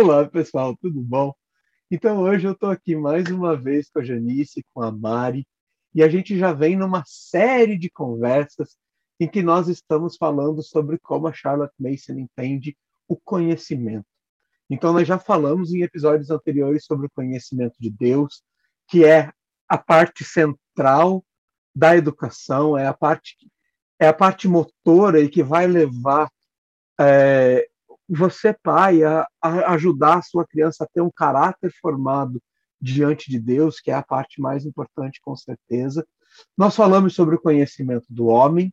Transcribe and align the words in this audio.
Olá, 0.00 0.24
pessoal, 0.28 0.76
tudo 0.76 1.02
bom? 1.02 1.34
Então, 1.90 2.20
hoje 2.20 2.46
eu 2.46 2.52
estou 2.52 2.70
aqui 2.70 2.94
mais 2.94 3.28
uma 3.30 3.56
vez 3.56 3.90
com 3.90 3.98
a 3.98 4.04
Janice, 4.04 4.64
com 4.72 4.80
a 4.80 4.92
Mari, 4.92 5.44
e 5.92 6.04
a 6.04 6.08
gente 6.08 6.38
já 6.38 6.52
vem 6.52 6.76
numa 6.76 7.02
série 7.04 7.76
de 7.76 7.90
conversas 7.90 8.76
em 9.18 9.26
que 9.26 9.42
nós 9.42 9.66
estamos 9.66 10.16
falando 10.16 10.62
sobre 10.62 11.00
como 11.00 11.26
a 11.26 11.32
Charlotte 11.32 11.74
Mason 11.80 12.12
entende 12.12 12.78
o 13.08 13.16
conhecimento. 13.16 14.06
Então, 14.70 14.92
nós 14.92 15.08
já 15.08 15.18
falamos 15.18 15.74
em 15.74 15.82
episódios 15.82 16.30
anteriores 16.30 16.84
sobre 16.84 17.08
o 17.08 17.10
conhecimento 17.10 17.74
de 17.80 17.90
Deus, 17.90 18.44
que 18.86 19.04
é 19.04 19.32
a 19.68 19.76
parte 19.76 20.22
central 20.22 21.24
da 21.74 21.96
educação, 21.96 22.78
é 22.78 22.86
a 22.86 22.94
parte 22.94 23.34
é 23.98 24.06
a 24.06 24.14
parte 24.14 24.46
motora 24.46 25.18
e 25.20 25.28
que 25.28 25.42
vai 25.42 25.66
levar 25.66 26.30
é, 27.00 27.68
você, 28.08 28.54
pai, 28.62 29.02
a, 29.04 29.26
a 29.42 29.72
ajudar 29.72 30.18
a 30.18 30.22
sua 30.22 30.46
criança 30.46 30.84
a 30.84 30.86
ter 30.86 31.00
um 31.00 31.10
caráter 31.10 31.72
formado 31.80 32.42
diante 32.80 33.30
de 33.30 33.38
Deus, 33.38 33.80
que 33.80 33.90
é 33.90 33.94
a 33.94 34.02
parte 34.02 34.40
mais 34.40 34.64
importante, 34.64 35.20
com 35.20 35.36
certeza. 35.36 36.06
Nós 36.56 36.74
falamos 36.74 37.14
sobre 37.14 37.34
o 37.34 37.40
conhecimento 37.40 38.06
do 38.08 38.26
homem 38.26 38.72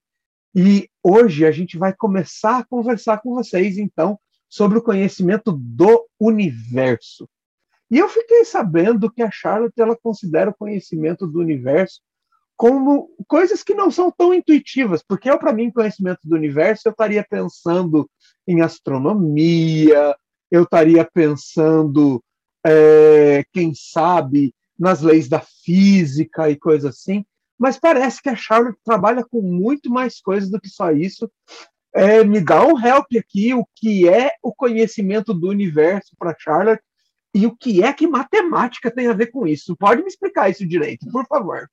e 0.55 0.89
hoje 1.03 1.45
a 1.45 1.51
gente 1.51 1.77
vai 1.77 1.93
começar 1.93 2.59
a 2.59 2.65
conversar 2.65 3.21
com 3.21 3.33
vocês, 3.33 3.77
então, 3.77 4.17
sobre 4.47 4.77
o 4.77 4.81
conhecimento 4.81 5.51
do 5.51 6.07
universo. 6.19 7.27
E 7.91 7.97
eu 7.97 8.07
fiquei 8.07 8.45
sabendo 8.45 9.11
que 9.11 9.21
a 9.21 9.29
Charlotte 9.29 9.79
ela 9.79 9.97
considera 9.97 10.49
o 10.49 10.55
conhecimento 10.55 11.27
do 11.27 11.39
universo 11.39 12.01
como 12.55 13.09
coisas 13.27 13.63
que 13.63 13.73
não 13.73 13.91
são 13.91 14.09
tão 14.09 14.33
intuitivas, 14.33 15.03
porque 15.05 15.29
eu, 15.29 15.37
para 15.37 15.51
mim, 15.51 15.69
conhecimento 15.69 16.21
do 16.23 16.35
universo, 16.35 16.83
eu 16.87 16.91
estaria 16.91 17.25
pensando 17.29 18.09
em 18.47 18.61
astronomia, 18.61 20.15
eu 20.51 20.63
estaria 20.63 21.07
pensando, 21.13 22.23
é, 22.65 23.43
quem 23.51 23.73
sabe, 23.73 24.53
nas 24.77 25.01
leis 25.01 25.27
da 25.27 25.41
física 25.41 26.49
e 26.49 26.55
coisas 26.55 26.95
assim, 26.95 27.25
mas 27.57 27.79
parece 27.79 28.21
que 28.21 28.29
a 28.29 28.35
Charlotte 28.35 28.77
trabalha 28.83 29.23
com 29.23 29.41
muito 29.41 29.89
mais 29.89 30.19
coisas 30.19 30.49
do 30.49 30.59
que 30.59 30.69
só 30.69 30.91
isso. 30.91 31.31
É, 31.93 32.23
me 32.23 32.41
dá 32.41 32.65
um 32.65 32.77
help 32.77 33.07
aqui, 33.17 33.53
o 33.53 33.65
que 33.73 34.07
é 34.07 34.31
o 34.43 34.53
conhecimento 34.53 35.33
do 35.33 35.47
universo 35.47 36.11
para 36.19 36.35
Charlotte 36.37 36.83
e 37.33 37.45
o 37.45 37.55
que 37.55 37.81
é 37.81 37.93
que 37.93 38.07
matemática 38.07 38.91
tem 38.91 39.07
a 39.07 39.13
ver 39.13 39.27
com 39.27 39.47
isso. 39.47 39.75
Pode 39.77 40.01
me 40.01 40.07
explicar 40.07 40.49
isso 40.49 40.67
direito, 40.67 41.09
por 41.09 41.25
favor. 41.25 41.69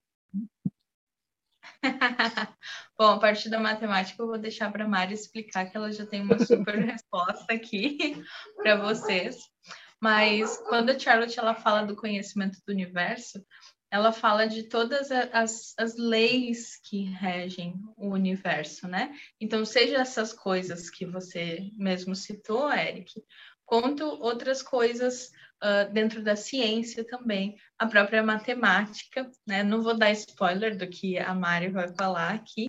Bom, 2.98 3.10
a 3.10 3.18
partir 3.18 3.48
da 3.48 3.58
matemática 3.58 4.22
eu 4.22 4.26
vou 4.26 4.38
deixar 4.38 4.70
para 4.70 4.84
a 4.84 4.88
Mari 4.88 5.14
explicar 5.14 5.66
que 5.70 5.76
ela 5.76 5.90
já 5.92 6.06
tem 6.06 6.22
uma 6.22 6.38
super 6.38 6.78
resposta 6.84 7.52
aqui 7.52 8.22
para 8.56 8.76
vocês. 8.76 9.36
Mas 10.00 10.56
quando 10.68 10.90
a 10.90 10.98
Charlotte 10.98 11.38
ela 11.38 11.54
fala 11.54 11.86
do 11.86 11.96
conhecimento 11.96 12.58
do 12.66 12.72
universo, 12.72 13.44
ela 13.92 14.10
fala 14.10 14.46
de 14.46 14.64
todas 14.64 15.10
as, 15.12 15.74
as 15.78 15.96
leis 15.98 16.80
que 16.82 17.04
regem 17.04 17.74
o 17.96 18.08
universo, 18.08 18.88
né? 18.88 19.14
Então, 19.38 19.66
seja 19.66 19.98
essas 19.98 20.32
coisas 20.32 20.88
que 20.88 21.04
você 21.04 21.70
mesmo 21.76 22.16
citou, 22.16 22.72
Eric, 22.72 23.22
quanto 23.66 24.04
outras 24.04 24.62
coisas 24.62 25.30
uh, 25.62 25.92
dentro 25.92 26.22
da 26.22 26.34
ciência 26.34 27.06
também, 27.06 27.56
a 27.78 27.86
própria 27.86 28.22
matemática, 28.22 29.30
né? 29.46 29.62
Não 29.62 29.82
vou 29.82 29.96
dar 29.96 30.10
spoiler 30.12 30.76
do 30.76 30.86
que 30.88 31.18
a 31.18 31.32
Mari 31.34 31.68
vai 31.68 31.88
falar 31.94 32.34
aqui, 32.34 32.68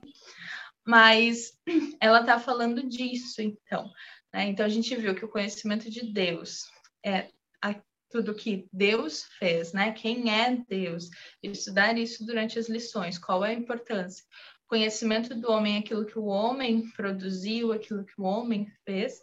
mas 0.85 1.57
ela 1.99 2.21
está 2.21 2.39
falando 2.39 2.87
disso, 2.87 3.41
então. 3.41 3.89
Né? 4.33 4.47
Então, 4.47 4.65
a 4.65 4.69
gente 4.69 4.95
viu 4.95 5.15
que 5.15 5.25
o 5.25 5.29
conhecimento 5.29 5.89
de 5.89 6.11
Deus 6.11 6.65
é 7.03 7.29
a, 7.61 7.75
tudo 8.09 8.35
que 8.35 8.67
Deus 8.71 9.23
fez, 9.39 9.73
né? 9.73 9.91
Quem 9.91 10.31
é 10.31 10.55
Deus? 10.67 11.09
Estudar 11.41 11.97
isso 11.97 12.25
durante 12.25 12.59
as 12.59 12.69
lições, 12.69 13.17
qual 13.17 13.43
é 13.43 13.49
a 13.49 13.53
importância? 13.53 14.23
Conhecimento 14.67 15.35
do 15.35 15.51
homem, 15.51 15.77
aquilo 15.77 16.05
que 16.05 16.17
o 16.17 16.25
homem 16.25 16.89
produziu, 16.95 17.71
aquilo 17.71 18.05
que 18.05 18.19
o 18.19 18.23
homem 18.23 18.67
fez, 18.85 19.19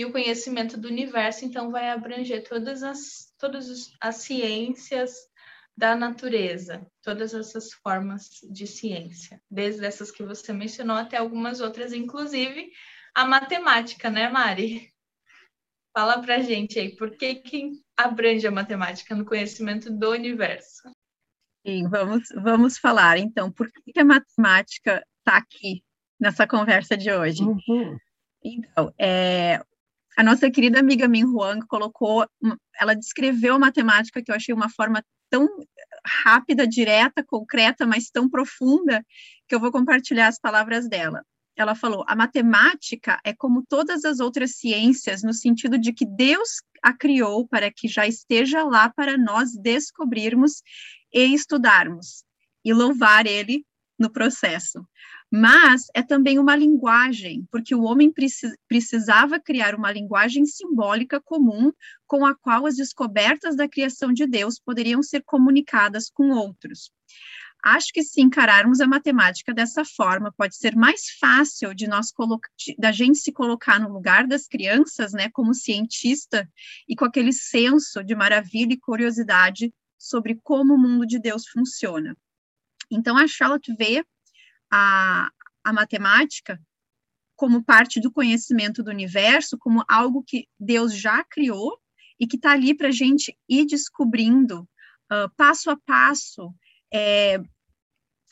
e 0.00 0.04
o 0.06 0.10
conhecimento 0.10 0.78
do 0.78 0.88
universo, 0.88 1.44
então, 1.44 1.70
vai 1.70 1.90
abranger 1.90 2.42
todas 2.48 2.82
as, 2.82 3.34
todas 3.38 3.92
as 4.00 4.16
ciências 4.16 5.12
da 5.76 5.94
natureza, 5.94 6.86
todas 7.02 7.34
essas 7.34 7.70
formas 7.74 8.30
de 8.50 8.66
ciência, 8.66 9.38
desde 9.50 9.84
essas 9.84 10.10
que 10.10 10.22
você 10.22 10.54
mencionou 10.54 10.96
até 10.96 11.18
algumas 11.18 11.60
outras, 11.60 11.92
inclusive 11.92 12.72
a 13.14 13.26
matemática, 13.26 14.08
né, 14.08 14.30
Mari? 14.30 14.90
Fala 15.92 16.18
pra 16.22 16.40
gente 16.40 16.78
aí, 16.78 16.96
por 16.96 17.14
que, 17.14 17.34
que 17.34 17.72
abrange 17.94 18.46
a 18.46 18.50
matemática 18.50 19.14
no 19.14 19.26
conhecimento 19.26 19.92
do 19.92 20.12
universo? 20.12 20.90
Sim, 21.66 21.86
vamos, 21.90 22.22
vamos 22.42 22.78
falar, 22.78 23.18
então, 23.18 23.52
por 23.52 23.70
que, 23.70 23.92
que 23.92 24.00
a 24.00 24.04
matemática 24.04 25.06
está 25.18 25.36
aqui 25.36 25.84
nessa 26.18 26.46
conversa 26.46 26.96
de 26.96 27.12
hoje? 27.12 27.42
Uhum. 27.42 27.98
Então, 28.42 28.94
é, 28.98 29.62
a 30.20 30.22
nossa 30.22 30.50
querida 30.50 30.78
amiga 30.78 31.08
Min 31.08 31.24
Huang 31.24 31.66
colocou, 31.66 32.26
ela 32.78 32.94
descreveu 32.94 33.54
a 33.54 33.58
matemática 33.58 34.22
que 34.22 34.30
eu 34.30 34.34
achei 34.34 34.54
uma 34.54 34.68
forma 34.68 35.02
tão 35.30 35.48
rápida, 36.04 36.66
direta, 36.66 37.24
concreta, 37.24 37.86
mas 37.86 38.10
tão 38.10 38.28
profunda, 38.28 39.02
que 39.48 39.54
eu 39.54 39.58
vou 39.58 39.72
compartilhar 39.72 40.26
as 40.26 40.38
palavras 40.38 40.86
dela. 40.86 41.24
Ela 41.56 41.74
falou: 41.74 42.04
a 42.06 42.14
matemática 42.14 43.18
é 43.24 43.32
como 43.32 43.64
todas 43.66 44.04
as 44.04 44.20
outras 44.20 44.56
ciências, 44.56 45.22
no 45.22 45.32
sentido 45.32 45.78
de 45.78 45.90
que 45.90 46.04
Deus 46.04 46.60
a 46.82 46.92
criou 46.92 47.48
para 47.48 47.72
que 47.72 47.88
já 47.88 48.06
esteja 48.06 48.62
lá 48.62 48.90
para 48.90 49.16
nós 49.16 49.52
descobrirmos 49.56 50.62
e 51.14 51.32
estudarmos, 51.32 52.24
e 52.62 52.74
louvar 52.74 53.26
Ele 53.26 53.64
no 53.98 54.10
processo 54.12 54.86
mas 55.30 55.86
é 55.94 56.02
também 56.02 56.38
uma 56.38 56.56
linguagem, 56.56 57.46
porque 57.52 57.74
o 57.74 57.82
homem 57.82 58.12
precisava 58.66 59.38
criar 59.38 59.76
uma 59.76 59.92
linguagem 59.92 60.44
simbólica 60.44 61.20
comum 61.20 61.70
com 62.06 62.26
a 62.26 62.34
qual 62.34 62.66
as 62.66 62.76
descobertas 62.76 63.54
da 63.54 63.68
criação 63.68 64.12
de 64.12 64.26
Deus 64.26 64.58
poderiam 64.58 65.02
ser 65.02 65.22
comunicadas 65.22 66.10
com 66.10 66.30
outros. 66.30 66.90
Acho 67.62 67.92
que 67.92 68.02
se 68.02 68.20
encararmos 68.22 68.80
a 68.80 68.88
matemática 68.88 69.52
dessa 69.52 69.84
forma, 69.84 70.32
pode 70.32 70.56
ser 70.56 70.74
mais 70.74 71.10
fácil 71.20 71.74
de 71.74 71.86
nós 71.86 72.06
da 72.78 72.90
gente 72.90 73.18
se 73.18 73.30
colocar 73.30 73.78
no 73.78 73.92
lugar 73.92 74.26
das 74.26 74.48
crianças, 74.48 75.12
né, 75.12 75.28
como 75.30 75.54
cientista 75.54 76.48
e 76.88 76.96
com 76.96 77.04
aquele 77.04 77.32
senso 77.32 78.02
de 78.02 78.14
maravilha 78.14 78.72
e 78.72 78.80
curiosidade 78.80 79.72
sobre 79.98 80.40
como 80.42 80.74
o 80.74 80.78
mundo 80.78 81.06
de 81.06 81.20
Deus 81.20 81.46
funciona. 81.48 82.16
Então 82.90 83.16
a 83.16 83.28
Charlotte 83.28 83.74
vê 83.76 84.02
a, 84.70 85.30
a 85.64 85.72
matemática 85.72 86.60
como 87.36 87.64
parte 87.64 88.00
do 88.00 88.12
conhecimento 88.12 88.82
do 88.82 88.90
universo, 88.90 89.56
como 89.58 89.82
algo 89.88 90.22
que 90.22 90.46
Deus 90.58 90.94
já 90.94 91.24
criou 91.24 91.80
e 92.18 92.26
que 92.26 92.36
está 92.36 92.52
ali 92.52 92.74
para 92.74 92.88
a 92.88 92.92
gente 92.92 93.34
ir 93.48 93.64
descobrindo 93.64 94.68
uh, 95.10 95.30
passo 95.36 95.70
a 95.70 95.76
passo 95.86 96.54
é, 96.92 97.40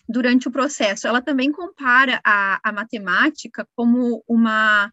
durante 0.07 0.47
o 0.47 0.51
processo. 0.51 1.09
Ela 1.09 1.23
também 1.23 1.51
compara 1.51 2.21
a, 2.23 2.61
a 2.63 2.71
matemática 2.71 3.67
como 3.75 4.23
uma, 4.29 4.93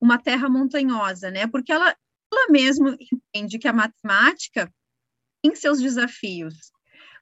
uma 0.00 0.18
terra 0.18 0.48
montanhosa, 0.48 1.30
né? 1.30 1.46
Porque 1.46 1.72
ela, 1.72 1.94
ela 2.32 2.50
mesma 2.50 2.96
entende 3.12 3.58
que 3.58 3.68
a 3.68 3.72
matemática 3.72 4.72
tem 5.42 5.54
seus 5.54 5.80
desafios, 5.80 6.72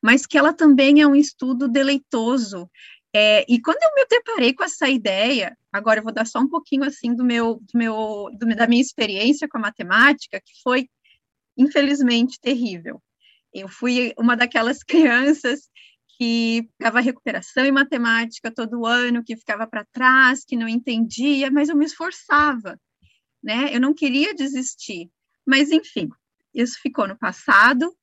mas 0.02 0.24
que 0.24 0.38
ela 0.38 0.52
também 0.52 1.02
é 1.02 1.06
um 1.06 1.14
estudo 1.14 1.68
deleitoso, 1.68 2.70
é, 3.14 3.44
e 3.46 3.60
quando 3.60 3.82
eu 3.82 3.90
me 3.94 4.06
deparei 4.08 4.54
com 4.54 4.64
essa 4.64 4.88
ideia, 4.88 5.56
agora 5.70 6.00
eu 6.00 6.04
vou 6.04 6.12
dar 6.12 6.26
só 6.26 6.38
um 6.38 6.48
pouquinho 6.48 6.84
assim 6.84 7.14
do 7.14 7.22
meu, 7.22 7.56
do 7.56 7.78
meu, 7.78 8.30
do, 8.32 8.46
da 8.56 8.66
minha 8.66 8.80
experiência 8.80 9.46
com 9.48 9.58
a 9.58 9.60
matemática, 9.60 10.40
que 10.40 10.52
foi 10.62 10.88
infelizmente 11.56 12.40
terrível. 12.40 13.02
Eu 13.52 13.68
fui 13.68 14.14
uma 14.18 14.34
daquelas 14.34 14.82
crianças 14.82 15.68
que 16.16 16.68
ficava 16.72 17.00
recuperação 17.00 17.66
em 17.66 17.72
matemática 17.72 18.50
todo 18.50 18.86
ano, 18.86 19.24
que 19.24 19.36
ficava 19.36 19.66
para 19.66 19.84
trás, 19.84 20.44
que 20.44 20.56
não 20.56 20.68
entendia, 20.68 21.50
mas 21.50 21.68
eu 21.68 21.76
me 21.76 21.84
esforçava, 21.84 22.80
né? 23.42 23.74
Eu 23.74 23.80
não 23.80 23.92
queria 23.92 24.34
desistir. 24.34 25.10
Mas 25.46 25.70
enfim, 25.70 26.08
isso 26.54 26.78
ficou 26.80 27.06
no 27.06 27.18
passado 27.18 27.94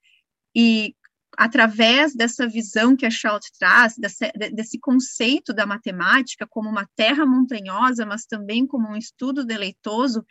e 0.56 0.96
através 1.40 2.14
dessa 2.14 2.46
visão 2.46 2.98
que 2.98 3.06
a 3.06 3.10
Charlotte 3.10 3.50
traz, 3.58 3.96
desse, 3.98 4.78
conceito 4.78 5.54
da 5.54 5.66
matemática 5.66 6.46
como 6.46 6.68
uma 6.68 6.86
terra 6.98 7.26
montanhosa, 7.26 8.06
mas 8.06 8.26
também 8.26 8.68
como 8.68 8.90
um 8.90 8.98
estudo 8.98 9.46
deleitoso, 9.46 10.26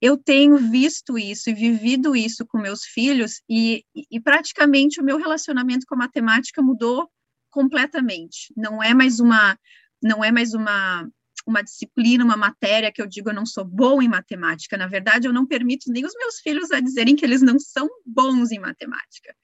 eu 0.00 0.16
tenho 0.16 0.58
visto 0.58 1.16
isso 1.16 1.48
e 1.48 1.54
vivido 1.54 2.16
isso 2.16 2.44
com 2.44 2.58
meus 2.58 2.82
filhos, 2.82 3.40
e, 3.48 3.84
e 3.94 4.20
praticamente 4.20 5.00
o 5.00 5.04
meu 5.04 5.16
relacionamento 5.16 5.86
com 5.86 5.94
a 5.94 5.98
matemática 5.98 6.60
mudou 6.60 7.08
completamente. 7.48 8.52
Não 8.56 8.82
é 8.82 8.92
mais 8.92 9.20
uma, 9.20 9.56
não 10.02 10.24
é 10.24 10.32
mais 10.32 10.54
uma 10.54 11.08
uma 11.44 11.62
disciplina, 11.62 12.24
uma 12.24 12.36
matéria 12.36 12.92
que 12.92 13.02
eu 13.02 13.06
digo 13.06 13.30
eu 13.30 13.34
não 13.34 13.44
sou 13.44 13.64
bom 13.64 14.00
em 14.00 14.08
matemática. 14.08 14.76
Na 14.76 14.86
verdade, 14.86 15.26
eu 15.26 15.32
não 15.32 15.44
permito 15.44 15.90
nem 15.90 16.04
os 16.04 16.14
meus 16.16 16.38
filhos 16.38 16.70
a 16.70 16.78
dizerem 16.78 17.16
que 17.16 17.24
eles 17.24 17.42
não 17.42 17.58
são 17.58 17.88
bons 18.06 18.52
em 18.52 18.60
matemática. 18.60 19.34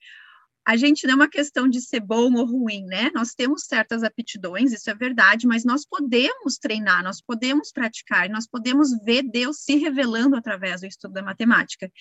A 0.69 0.77
gente 0.77 1.07
não 1.07 1.13
é 1.13 1.15
uma 1.15 1.27
questão 1.27 1.67
de 1.67 1.81
ser 1.81 1.99
bom 1.99 2.31
ou 2.35 2.45
ruim, 2.45 2.85
né? 2.85 3.09
Nós 3.15 3.33
temos 3.33 3.63
certas 3.63 4.03
aptidões, 4.03 4.71
isso 4.71 4.87
é 4.87 4.93
verdade, 4.93 5.47
mas 5.47 5.65
nós 5.65 5.83
podemos 5.83 6.59
treinar, 6.61 7.03
nós 7.03 7.19
podemos 7.19 7.71
praticar, 7.71 8.29
nós 8.29 8.45
podemos 8.45 8.91
ver 9.03 9.23
Deus 9.23 9.63
se 9.63 9.77
revelando 9.77 10.35
através 10.35 10.81
do 10.81 10.85
estudo 10.85 11.15
da 11.15 11.23
matemática. 11.23 11.91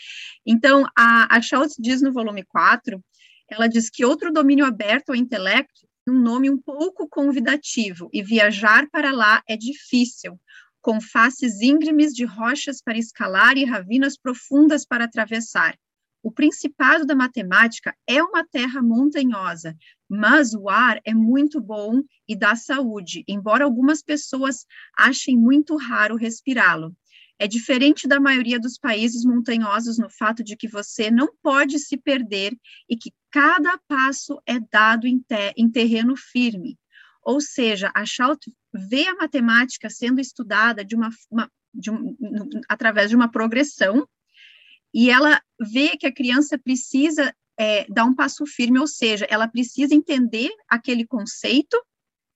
Então, 0.45 0.85
a, 0.95 1.35
a 1.35 1.41
Schultz 1.41 1.77
diz 1.79 2.03
no 2.03 2.13
volume 2.13 2.45
4, 2.45 3.03
ela 3.49 3.69
diz 3.69 3.89
que 3.89 4.05
outro 4.05 4.31
domínio 4.31 4.67
aberto 4.67 5.09
ao 5.09 5.17
intelecto 5.17 5.89
um 6.07 6.21
nome 6.21 6.51
um 6.51 6.61
pouco 6.61 7.09
convidativo, 7.09 8.11
e 8.13 8.23
viajar 8.23 8.87
para 8.91 9.13
lá 9.13 9.43
é 9.49 9.57
difícil, 9.57 10.39
com 10.83 11.01
faces 11.01 11.63
íngremes 11.63 12.13
de 12.13 12.27
rochas 12.27 12.83
para 12.83 12.99
escalar 12.99 13.57
e 13.57 13.65
ravinas 13.65 14.19
profundas 14.19 14.85
para 14.85 15.07
atravessar. 15.07 15.75
O 16.23 16.33
principado 16.33 17.07
da 17.07 17.15
matemática 17.15 17.95
é 18.07 18.23
uma 18.23 18.45
terra 18.45 18.83
montanhosa, 18.83 19.77
mas 20.09 20.53
o 20.53 20.69
ar 20.69 21.01
é 21.05 21.15
muito 21.15 21.61
bom 21.61 22.03
e 22.27 22.35
dá 22.35 22.57
saúde, 22.57 23.25
embora 23.29 23.65
algumas 23.65 24.03
pessoas 24.03 24.67
achem 24.97 25.37
muito 25.37 25.77
raro 25.77 26.17
respirá-lo. 26.17 26.95
É 27.39 27.47
diferente 27.47 28.09
da 28.09 28.19
maioria 28.19 28.59
dos 28.59 28.77
países 28.77 29.25
montanhosos 29.25 29.97
no 29.97 30.11
fato 30.11 30.43
de 30.43 30.57
que 30.57 30.67
você 30.67 31.09
não 31.09 31.29
pode 31.41 31.79
se 31.79 31.97
perder 31.97 32.59
e 32.89 32.97
que 32.97 33.13
cada 33.31 33.79
passo 33.87 34.43
é 34.45 34.59
dado 34.59 35.07
em, 35.07 35.21
te, 35.21 35.55
em 35.57 35.71
terreno 35.71 36.17
firme. 36.17 36.77
Ou 37.23 37.41
seja, 37.41 37.93
a 37.95 38.05
Schalt 38.05 38.43
vê 38.73 39.07
a 39.07 39.15
matemática 39.15 39.89
sendo 39.89 40.21
estudada 40.21 40.85
de 40.85 40.97
uma, 40.97 41.11
uma 41.31 41.49
de 41.73 41.91
um, 41.91 42.17
através 42.69 43.11
de 43.11 43.15
uma 43.15 43.31
progressão 43.31 44.09
e 44.95 45.11
ela 45.11 45.41
vê 45.61 45.97
que 45.97 46.07
a 46.07 46.15
criança 46.15 46.59
precisa 46.59 47.35
é, 47.59 47.87
dar 47.89 48.05
um 48.05 48.15
passo 48.15 48.47
firme, 48.47 48.79
ou 48.79 48.87
seja, 48.87 49.27
ela 49.29 49.49
precisa 49.49 49.95
entender 49.95 50.51
aquele 50.69 51.05
conceito 51.05 51.77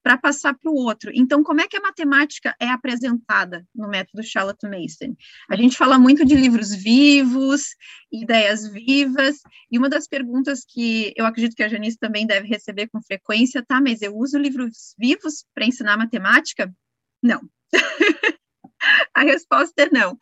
para 0.03 0.19
passar 0.19 0.55
para 0.55 0.71
o 0.71 0.75
outro. 0.75 1.13
Então, 1.15 1.45
como 1.45 1.61
é 1.61 1.69
que 1.69 1.77
a 1.77 1.81
matemática 1.81 2.55
é 2.61 2.69
apresentada 2.69 3.65
no 3.73 3.89
método 3.89 4.23
Charlotte 4.23 4.67
Mason? 4.67 5.15
A 5.49 5.57
gente 5.57 5.77
fala 5.77 5.99
muito 5.99 6.25
de 6.25 6.35
livros 6.35 6.75
vivos, 6.75 7.77
ideias 8.11 8.69
vivas, 8.69 9.37
e 9.71 9.79
uma 9.79 9.89
das 9.89 10.09
perguntas 10.09 10.65
que 10.69 11.15
eu 11.17 11.25
acredito 11.25 11.55
que 11.55 11.63
a 11.63 11.69
Janice 11.69 11.99
também 11.99 12.27
deve 12.27 12.49
receber 12.49 12.89
com 12.89 13.01
frequência, 13.01 13.65
tá, 13.65 13.81
mas 13.81 14.03
eu 14.03 14.17
uso 14.17 14.37
livros 14.37 14.95
vivos 14.99 15.45
para 15.55 15.67
ensinar 15.67 15.97
matemática? 15.97 16.75
Não. 17.23 17.41
A 19.15 19.23
resposta 19.23 19.83
é 19.83 19.91
não. 19.91 20.17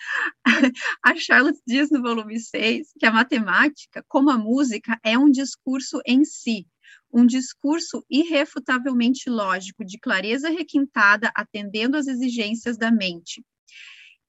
A 1.02 1.16
Charlotte 1.16 1.60
diz 1.66 1.90
no 1.90 2.02
volume 2.02 2.38
6 2.38 2.92
que 2.98 3.06
a 3.06 3.12
matemática, 3.12 4.04
como 4.08 4.30
a 4.30 4.38
música, 4.38 4.98
é 5.02 5.18
um 5.18 5.30
discurso 5.30 6.00
em 6.06 6.24
si, 6.24 6.66
um 7.12 7.26
discurso 7.26 8.04
irrefutavelmente 8.08 9.28
lógico, 9.28 9.84
de 9.84 9.98
clareza 9.98 10.48
requintada, 10.50 11.30
atendendo 11.34 11.96
às 11.96 12.06
exigências 12.06 12.76
da 12.76 12.90
mente. 12.90 13.44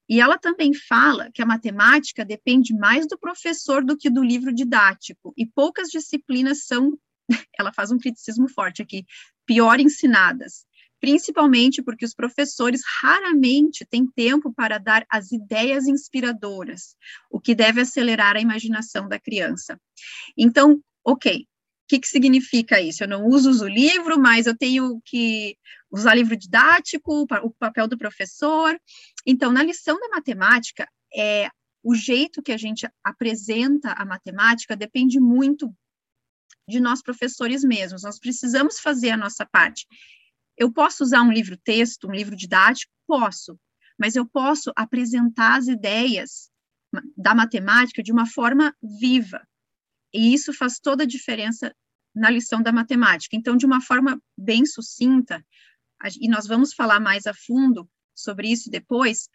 E 0.10 0.20
ela 0.20 0.38
também 0.38 0.74
fala 0.74 1.32
que 1.32 1.42
a 1.42 1.46
matemática 1.46 2.26
depende 2.26 2.74
mais 2.74 3.08
do 3.08 3.18
professor 3.18 3.84
do 3.84 3.98
que 3.98 4.10
do 4.10 4.24
livro 4.24 4.54
didático, 4.54 5.34
e 5.38 5.46
poucas 5.46 5.90
disciplinas 5.90 6.66
são, 6.66 6.98
ela 7.58 7.72
faz 7.72 7.92
um 7.92 7.98
criticismo 7.98 8.50
forte 8.50 8.82
aqui, 8.82 9.06
pior 9.46 9.80
ensinadas, 9.80 10.66
principalmente 11.02 11.82
porque 11.82 12.06
os 12.06 12.14
professores 12.14 12.82
raramente 13.02 13.86
têm 13.86 14.08
tempo 14.08 14.54
para 14.54 14.78
dar 14.78 15.06
as 15.10 15.32
ideias 15.32 15.88
inspiradoras, 15.88 16.96
o 17.30 17.40
que 17.40 17.54
deve 17.54 17.82
acelerar 17.82 18.38
a 18.38 18.42
imaginação 18.42 19.10
da 19.10 19.20
criança. 19.20 19.78
Então, 20.38 20.80
ok, 21.04 21.46
que, 21.92 22.00
que 22.00 22.08
significa 22.08 22.80
isso? 22.80 23.04
Eu 23.04 23.08
não 23.08 23.28
uso 23.28 23.66
o 23.66 23.68
livro, 23.68 24.18
mas 24.18 24.46
eu 24.46 24.58
tenho 24.58 25.02
que 25.04 25.58
usar 25.92 26.16
livro 26.16 26.38
didático, 26.38 27.28
o 27.44 27.52
papel 27.52 27.86
do 27.86 27.98
professor. 27.98 28.80
Então, 29.26 29.52
na 29.52 29.62
lição 29.62 30.00
da 30.00 30.08
matemática, 30.08 30.88
é, 31.14 31.50
o 31.84 31.94
jeito 31.94 32.42
que 32.42 32.54
a 32.54 32.58
gente 32.58 32.90
apresenta 33.04 33.92
a 33.92 34.06
matemática 34.06 34.74
depende 34.74 35.20
muito 35.20 35.70
de 36.66 36.80
nós 36.80 37.02
professores 37.02 37.62
mesmos. 37.62 38.04
Nós 38.04 38.18
precisamos 38.18 38.80
fazer 38.80 39.10
a 39.10 39.18
nossa 39.18 39.46
parte. 39.46 39.86
Eu 40.58 40.72
posso 40.72 41.04
usar 41.04 41.22
um 41.22 41.32
livro-texto, 41.32 42.08
um 42.08 42.12
livro 42.12 42.36
didático? 42.36 42.92
Posso, 43.08 43.60
mas 44.00 44.16
eu 44.16 44.26
posso 44.26 44.72
apresentar 44.76 45.58
as 45.58 45.68
ideias 45.68 46.50
da 47.16 47.34
matemática 47.34 48.04
de 48.04 48.12
uma 48.12 48.26
forma 48.26 48.76
viva. 49.00 49.46
E 50.14 50.34
isso 50.34 50.54
faz 50.54 50.80
toda 50.80 51.04
a 51.04 51.08
diferença 51.08 51.74
na 52.14 52.30
lição 52.30 52.62
da 52.62 52.72
matemática. 52.72 53.36
Então, 53.36 53.56
de 53.56 53.66
uma 53.66 53.82
forma 53.82 54.22
bem 54.38 54.66
sucinta, 54.66 55.46
e 56.20 56.28
nós 56.28 56.48
vamos 56.48 56.74
falar 56.74 57.00
mais 57.00 57.26
a 57.26 57.34
fundo 57.34 57.90
sobre 58.14 58.52
isso 58.52 58.70
depois, 58.70 59.30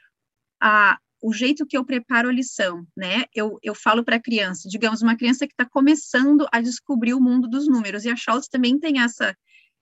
a, 0.61 0.99
o 1.23 1.33
jeito 1.33 1.67
que 1.67 1.77
eu 1.77 1.85
preparo 1.85 2.29
a 2.29 2.33
lição, 2.33 2.87
né? 2.97 3.25
Eu, 3.35 3.59
eu 3.63 3.75
falo 3.75 4.05
para 4.05 4.17
a 4.17 4.23
criança, 4.23 4.69
digamos, 4.69 5.01
uma 5.01 5.17
criança 5.17 5.47
que 5.47 5.53
está 5.53 5.65
começando 5.65 6.47
a 6.53 6.61
descobrir 6.61 7.15
o 7.15 7.21
mundo 7.21 7.49
dos 7.49 7.67
números, 7.67 8.05
e 8.05 8.11
a 8.11 8.17
Schultz 8.17 8.49
também 8.49 8.79
tem 8.79 9.01
essa, 9.01 9.37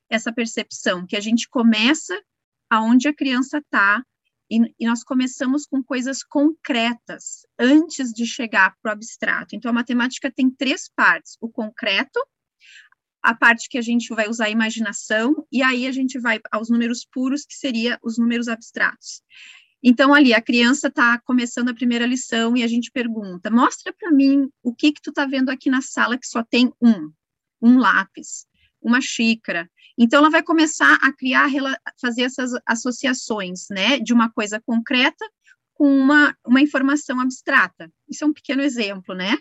essa 0.09 0.33
percepção, 0.33 1.06
que 1.06 1.17
a 1.17 1.21
gente 1.21 1.49
começa 1.49 2.19
aonde 2.71 3.09
a 3.09 3.15
criança 3.15 3.59
está, 3.59 4.03
e, 4.51 4.59
e, 4.79 4.87
nós 4.87 5.03
começamos 5.03 5.65
com 5.67 5.83
coisas 5.83 6.23
concretas 6.23 7.47
antes 7.59 8.12
de 8.12 8.27
chegar 8.27 8.75
para 8.83 8.91
o 8.91 8.93
abstrato. 8.93 9.56
Então, 9.56 9.71
a 9.71 9.75
matemática 9.75 10.31
tem 10.31 10.51
três 10.51 10.89
partes: 10.95 11.37
o 11.41 11.49
concreto, 11.49 12.21
a 13.23 13.35
parte 13.35 13.69
que 13.69 13.79
a 13.79 13.83
gente 13.83 14.15
vai 14.15 14.29
usar 14.29 14.47
a 14.47 14.51
imaginação, 14.51 15.47
e 15.51 15.62
aí 15.62 15.87
a 15.87 15.93
gente 15.93 16.19
vai 16.19 16.41
aos 16.53 16.69
números 16.69 17.06
puros, 17.11 17.47
que 17.47 17.55
seria 17.55 17.99
os 18.03 18.19
números 18.19 18.49
abstratos. 18.49 19.23
Então, 19.87 20.15
ali, 20.15 20.33
a 20.33 20.41
criança 20.41 20.89
está 20.89 21.19
começando 21.21 21.69
a 21.69 21.75
primeira 21.75 22.06
lição 22.06 22.56
e 22.56 22.62
a 22.62 22.67
gente 22.67 22.91
pergunta, 22.91 23.51
mostra 23.51 23.93
para 23.93 24.11
mim 24.11 24.49
o 24.62 24.75
que 24.75 24.93
que 24.93 25.03
tu 25.03 25.11
está 25.11 25.27
vendo 25.27 25.51
aqui 25.51 25.69
na 25.69 25.83
sala 25.83 26.19
que 26.19 26.27
só 26.27 26.43
tem 26.43 26.73
um, 26.81 27.12
um 27.61 27.79
lápis, 27.79 28.46
uma 28.84 29.00
xícara. 29.00 29.69
Então, 29.98 30.19
ela 30.20 30.31
vai 30.31 30.43
começar 30.43 30.98
a 31.03 31.12
criar, 31.12 31.48
fazer 32.00 32.22
essas 32.22 32.53
associações, 32.67 33.67
né, 33.70 33.98
de 33.98 34.12
uma 34.12 34.31
coisa 34.31 34.60
concreta 34.60 35.24
com 35.72 35.86
uma, 35.86 36.36
uma 36.46 36.60
informação 36.60 37.19
abstrata. 37.20 37.91
Isso 38.08 38.24
é 38.24 38.26
um 38.26 38.32
pequeno 38.32 38.62
exemplo, 38.62 39.14
né? 39.14 39.36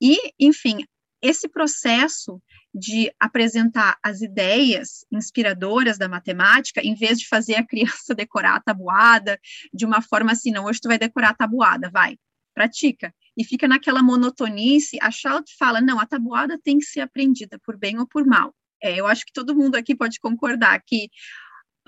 E, 0.00 0.18
enfim, 0.38 0.84
esse 1.22 1.48
processo 1.48 2.40
de 2.72 3.10
apresentar 3.18 3.98
as 4.02 4.20
ideias 4.20 5.04
inspiradoras 5.10 5.98
da 5.98 6.08
matemática, 6.08 6.80
em 6.82 6.94
vez 6.94 7.18
de 7.18 7.26
fazer 7.26 7.56
a 7.56 7.66
criança 7.66 8.14
decorar 8.14 8.56
a 8.56 8.60
tabuada 8.60 9.38
de 9.72 9.84
uma 9.84 10.02
forma 10.02 10.32
assim, 10.32 10.50
não, 10.50 10.66
hoje 10.66 10.80
tu 10.80 10.88
vai 10.88 10.98
decorar 10.98 11.30
a 11.30 11.34
tabuada, 11.34 11.90
vai, 11.90 12.16
pratica. 12.54 13.12
E 13.36 13.44
fica 13.44 13.66
naquela 13.66 14.02
monotonice, 14.02 14.98
a 15.00 15.10
Schalt 15.10 15.48
fala, 15.58 15.80
não, 15.80 15.98
a 15.98 16.06
tabuada 16.06 16.58
tem 16.62 16.78
que 16.78 16.84
ser 16.84 17.00
aprendida 17.00 17.58
por 17.64 17.76
bem 17.76 17.98
ou 17.98 18.06
por 18.06 18.26
mal. 18.26 18.54
É, 18.82 18.98
eu 18.98 19.06
acho 19.06 19.24
que 19.24 19.32
todo 19.32 19.56
mundo 19.56 19.76
aqui 19.76 19.94
pode 19.94 20.20
concordar 20.20 20.80
que 20.84 21.10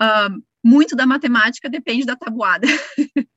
uh, 0.01 0.43
muito 0.63 0.95
da 0.95 1.05
matemática 1.05 1.69
depende 1.69 2.05
da 2.05 2.15
tabuada. 2.15 2.67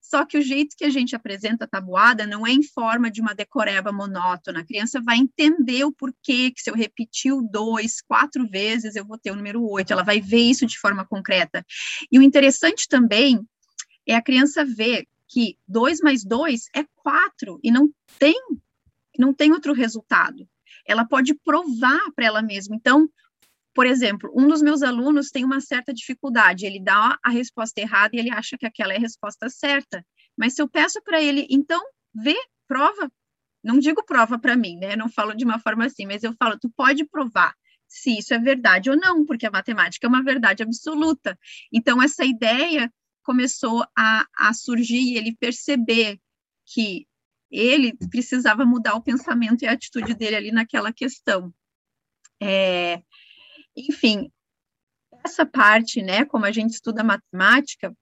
Só 0.00 0.24
que 0.24 0.38
o 0.38 0.42
jeito 0.42 0.76
que 0.76 0.84
a 0.84 0.90
gente 0.90 1.16
apresenta 1.16 1.64
a 1.64 1.68
tabuada 1.68 2.26
não 2.26 2.46
é 2.46 2.52
em 2.52 2.62
forma 2.62 3.10
de 3.10 3.20
uma 3.20 3.34
decoreba 3.34 3.90
monótona. 3.90 4.60
A 4.60 4.64
criança 4.64 5.00
vai 5.00 5.16
entender 5.16 5.82
o 5.84 5.92
porquê 5.92 6.52
que 6.52 6.60
se 6.60 6.70
eu 6.70 6.74
repetir 6.74 7.32
o 7.32 7.42
dois 7.42 8.00
quatro 8.00 8.46
vezes, 8.48 8.94
eu 8.94 9.04
vou 9.04 9.18
ter 9.18 9.32
o 9.32 9.36
número 9.36 9.64
oito. 9.64 9.92
Ela 9.92 10.04
vai 10.04 10.20
ver 10.20 10.42
isso 10.42 10.66
de 10.66 10.78
forma 10.78 11.04
concreta. 11.04 11.66
E 12.12 12.18
o 12.18 12.22
interessante 12.22 12.86
também 12.86 13.40
é 14.06 14.14
a 14.14 14.22
criança 14.22 14.64
ver 14.64 15.04
que 15.26 15.58
dois 15.66 16.00
mais 16.00 16.22
dois 16.22 16.68
é 16.76 16.84
quatro 16.94 17.58
e 17.60 17.72
não 17.72 17.90
tem, 18.18 18.36
não 19.18 19.34
tem 19.34 19.52
outro 19.52 19.72
resultado. 19.72 20.48
Ela 20.86 21.04
pode 21.06 21.34
provar 21.34 22.00
para 22.14 22.26
ela 22.26 22.42
mesma. 22.42 22.76
Então, 22.76 23.08
por 23.74 23.86
exemplo, 23.86 24.32
um 24.34 24.46
dos 24.46 24.62
meus 24.62 24.82
alunos 24.82 25.30
tem 25.30 25.44
uma 25.44 25.60
certa 25.60 25.92
dificuldade, 25.92 26.64
ele 26.64 26.80
dá 26.80 27.18
a 27.22 27.30
resposta 27.30 27.80
errada 27.80 28.14
e 28.14 28.20
ele 28.20 28.30
acha 28.30 28.56
que 28.56 28.66
aquela 28.66 28.92
é 28.92 28.96
a 28.96 29.00
resposta 29.00 29.48
certa. 29.50 30.06
Mas 30.36 30.54
se 30.54 30.62
eu 30.62 30.68
peço 30.68 31.02
para 31.02 31.20
ele, 31.20 31.46
então, 31.50 31.82
vê, 32.14 32.36
prova, 32.68 33.10
não 33.62 33.78
digo 33.78 34.04
prova 34.04 34.38
para 34.38 34.56
mim, 34.56 34.76
né? 34.76 34.94
Não 34.94 35.08
falo 35.08 35.34
de 35.34 35.44
uma 35.44 35.58
forma 35.58 35.86
assim, 35.86 36.06
mas 36.06 36.22
eu 36.22 36.32
falo, 36.38 36.58
tu 36.58 36.70
pode 36.76 37.04
provar 37.06 37.54
se 37.88 38.18
isso 38.18 38.34
é 38.34 38.38
verdade 38.38 38.90
ou 38.90 38.96
não, 38.96 39.24
porque 39.24 39.46
a 39.46 39.50
matemática 39.50 40.06
é 40.06 40.08
uma 40.08 40.22
verdade 40.22 40.62
absoluta. 40.62 41.38
Então, 41.72 42.02
essa 42.02 42.24
ideia 42.24 42.92
começou 43.22 43.84
a, 43.96 44.26
a 44.36 44.52
surgir 44.52 45.00
e 45.00 45.16
ele 45.16 45.34
perceber 45.36 46.20
que 46.66 47.06
ele 47.54 47.96
precisava 48.10 48.64
mudar 48.66 48.94
o 48.94 49.02
pensamento 49.02 49.62
e 49.62 49.66
a 49.66 49.72
atitude 49.72 50.14
dele 50.14 50.36
ali 50.36 50.52
naquela 50.52 50.92
questão. 50.92 51.54
É, 52.42 53.00
enfim, 53.76 54.30
essa 55.24 55.46
parte, 55.46 56.02
né, 56.02 56.24
como 56.24 56.44
a 56.44 56.52
gente 56.52 56.72
estuda 56.72 57.04
matemática, 57.04 57.94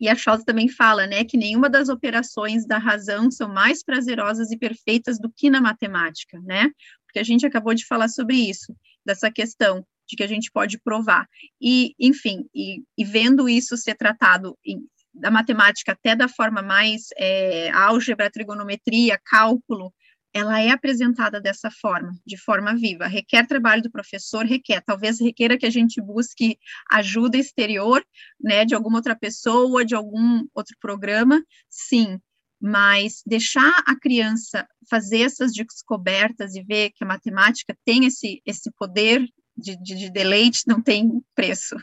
e 0.00 0.08
a 0.08 0.16
Schultz 0.16 0.44
também 0.44 0.68
fala, 0.68 1.06
né, 1.06 1.24
que 1.24 1.36
nenhuma 1.36 1.70
das 1.70 1.88
operações 1.88 2.66
da 2.66 2.78
razão 2.78 3.30
são 3.30 3.48
mais 3.48 3.84
prazerosas 3.84 4.50
e 4.50 4.58
perfeitas 4.58 5.18
do 5.18 5.30
que 5.30 5.48
na 5.48 5.60
matemática, 5.60 6.40
né? 6.40 6.72
Porque 7.06 7.20
a 7.20 7.22
gente 7.22 7.46
acabou 7.46 7.72
de 7.72 7.86
falar 7.86 8.08
sobre 8.08 8.34
isso, 8.36 8.74
dessa 9.06 9.30
questão 9.30 9.86
de 10.08 10.16
que 10.16 10.24
a 10.24 10.26
gente 10.26 10.50
pode 10.50 10.80
provar. 10.80 11.28
E, 11.60 11.94
enfim, 12.00 12.48
e, 12.52 12.82
e 12.98 13.04
vendo 13.04 13.48
isso 13.48 13.76
ser 13.76 13.94
tratado 13.94 14.58
em, 14.64 14.84
da 15.14 15.30
matemática 15.30 15.92
até 15.92 16.16
da 16.16 16.28
forma 16.28 16.62
mais 16.62 17.08
é, 17.16 17.70
álgebra, 17.70 18.30
trigonometria, 18.30 19.20
cálculo, 19.24 19.92
ela 20.34 20.60
é 20.60 20.70
apresentada 20.70 21.40
dessa 21.40 21.70
forma, 21.70 22.12
de 22.26 22.38
forma 22.38 22.74
viva. 22.74 23.06
Requer 23.06 23.46
trabalho 23.46 23.82
do 23.82 23.90
professor, 23.90 24.46
requer. 24.46 24.80
Talvez 24.80 25.20
requeira 25.20 25.58
que 25.58 25.66
a 25.66 25.70
gente 25.70 26.00
busque 26.00 26.58
ajuda 26.90 27.36
exterior, 27.36 28.02
né, 28.40 28.64
de 28.64 28.74
alguma 28.74 28.98
outra 28.98 29.14
pessoa, 29.14 29.84
de 29.84 29.94
algum 29.94 30.46
outro 30.54 30.74
programa, 30.80 31.42
sim. 31.68 32.18
Mas 32.58 33.22
deixar 33.26 33.82
a 33.86 33.98
criança 33.98 34.66
fazer 34.88 35.22
essas 35.22 35.52
descobertas 35.52 36.54
e 36.54 36.62
ver 36.62 36.90
que 36.90 37.04
a 37.04 37.06
matemática 37.06 37.76
tem 37.84 38.06
esse, 38.06 38.40
esse 38.46 38.70
poder 38.72 39.28
de, 39.56 39.76
de, 39.82 39.96
de 39.96 40.10
deleite 40.10 40.62
não 40.66 40.80
tem 40.80 41.22
preço. 41.34 41.76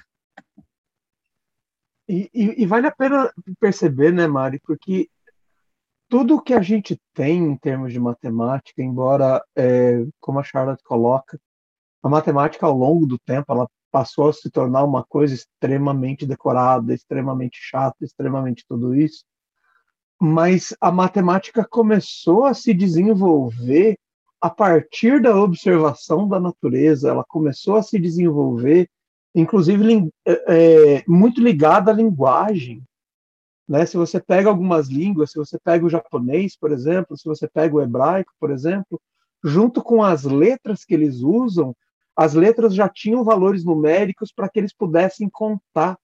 E, 2.09 2.27
e, 2.33 2.63
e, 2.63 2.65
vale 2.65 2.87
a 2.87 2.91
pena 2.91 3.31
perceber, 3.59 4.11
né, 4.11 4.25
Mari, 4.25 4.59
porque 4.65 5.07
tudo 6.09 6.41
que 6.41 6.55
a 6.55 6.61
gente 6.61 6.99
tem 7.13 7.37
em 7.37 7.55
termos 7.55 7.93
de 7.93 7.99
matemática, 7.99 8.81
embora, 8.81 9.43
é, 9.55 10.03
como 10.19 10.39
a 10.39 10.43
Charlotte 10.43 10.83
coloca, 10.83 11.39
a 12.01 12.09
matemática 12.09 12.65
ao 12.65 12.75
longo 12.75 13.05
do 13.05 13.19
tempo 13.19 13.51
ela 13.53 13.69
passou 13.91 14.29
a 14.29 14.33
se 14.33 14.49
tornar 14.49 14.83
uma 14.83 15.03
coisa 15.03 15.35
extremamente 15.35 16.25
decorada, 16.25 16.95
extremamente 16.95 17.59
chata, 17.61 18.03
extremamente 18.03 18.65
tudo 18.67 18.95
isso. 18.95 19.23
Mas 20.19 20.75
a 20.81 20.91
matemática 20.91 21.63
começou 21.63 22.45
a 22.45 22.55
se 22.55 22.73
desenvolver 22.73 23.99
a 24.41 24.49
partir 24.49 25.21
da 25.21 25.35
observação 25.39 26.27
da 26.27 26.39
natureza, 26.39 27.09
ela 27.09 27.25
começou 27.27 27.75
a 27.75 27.83
se 27.83 27.99
desenvolver, 27.99 28.89
inclusive 29.33 30.09
é, 30.25 30.97
é, 30.97 31.03
muito 31.07 31.41
ligada 31.41 31.91
à 31.91 31.93
linguagem. 31.93 32.83
Né? 33.67 33.85
Se 33.85 33.97
você 33.97 34.19
pega 34.19 34.49
algumas 34.49 34.87
línguas, 34.87 35.31
se 35.31 35.37
você 35.37 35.59
pega 35.59 35.85
o 35.85 35.89
japonês, 35.89 36.57
por 36.57 36.71
exemplo, 36.71 37.17
se 37.17 37.25
você 37.25 37.47
pega 37.47 37.75
o 37.75 37.81
hebraico, 37.81 38.33
por 38.39 38.51
exemplo, 38.51 38.99
junto 39.43 39.83
com 39.83 40.03
as 40.03 40.23
letras 40.23 40.83
que 40.83 40.93
eles 40.93 41.21
usam, 41.21 41.75
as 42.15 42.33
letras 42.33 42.73
já 42.73 42.89
tinham 42.89 43.23
valores 43.23 43.63
numéricos 43.63 44.31
para 44.31 44.49
que 44.49 44.59
eles 44.59 44.73
pudessem 44.73 45.29
contar. 45.29 45.97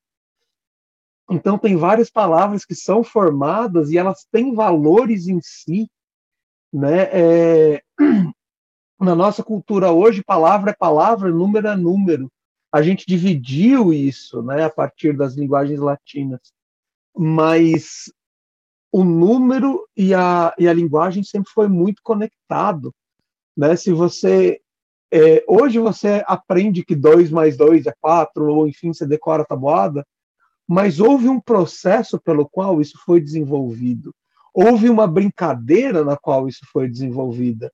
Então, 1.29 1.57
tem 1.57 1.75
várias 1.75 2.09
palavras 2.09 2.63
que 2.63 2.75
são 2.75 3.03
formadas 3.03 3.89
e 3.89 3.97
elas 3.97 4.25
têm 4.31 4.53
valores 4.53 5.27
em 5.27 5.41
si. 5.41 5.89
Né? 6.71 7.09
É... 7.11 7.83
Na 8.97 9.13
nossa 9.13 9.43
cultura 9.43 9.91
hoje, 9.91 10.23
palavra 10.23 10.71
é 10.71 10.73
palavra, 10.73 11.29
número 11.29 11.67
é 11.67 11.75
número. 11.75 12.31
A 12.75 12.81
gente 12.81 13.05
dividiu 13.07 13.93
isso 13.93 14.41
né, 14.41 14.63
a 14.65 14.69
partir 14.69 15.15
das 15.15 15.35
linguagens 15.35 15.79
latinas 15.79 16.41
mas 17.17 18.11
o 18.91 19.03
número 19.03 19.87
e 19.95 20.13
a, 20.13 20.53
e 20.59 20.67
a 20.67 20.73
linguagem 20.73 21.23
sempre 21.23 21.51
foi 21.51 21.67
muito 21.67 22.01
conectado. 22.03 22.93
Né? 23.55 23.75
Se 23.75 23.91
você 23.91 24.59
é, 25.11 25.43
hoje 25.47 25.79
você 25.79 26.23
aprende 26.27 26.83
que 26.83 26.95
2 26.95 27.31
mais 27.31 27.55
2 27.55 27.85
é 27.85 27.93
4, 28.01 28.45
ou 28.45 28.67
enfim, 28.67 28.93
você 28.93 29.07
decora 29.07 29.43
a 29.43 29.45
tabuada, 29.45 30.05
mas 30.67 30.99
houve 30.99 31.29
um 31.29 31.39
processo 31.39 32.19
pelo 32.19 32.49
qual 32.49 32.81
isso 32.81 32.97
foi 33.05 33.21
desenvolvido. 33.21 34.13
Houve 34.53 34.89
uma 34.89 35.07
brincadeira 35.07 36.03
na 36.03 36.17
qual 36.17 36.47
isso 36.47 36.65
foi 36.71 36.89
desenvolvida. 36.89 37.71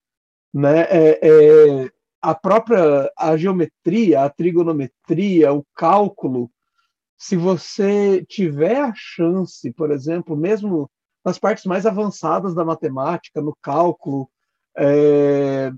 Né? 0.54 0.82
É, 0.82 1.20
é, 1.22 1.92
a 2.22 2.36
própria 2.36 3.12
a 3.18 3.36
geometria, 3.36 4.24
a 4.24 4.30
trigonometria, 4.30 5.52
o 5.52 5.66
cálculo, 5.76 6.52
se 7.18 7.36
você 7.36 8.24
tiver 8.26 8.78
a 8.78 8.94
chance, 8.96 9.72
por 9.74 9.92
exemplo, 9.92 10.36
mesmo 10.36 10.90
nas 11.24 11.38
partes 11.38 11.66
mais 11.66 11.86
avançadas 11.86 12.54
da 12.54 12.66
matemática, 12.66 13.42
no 13.42 13.56
cálculo, 13.62 14.30
é, 14.78 15.72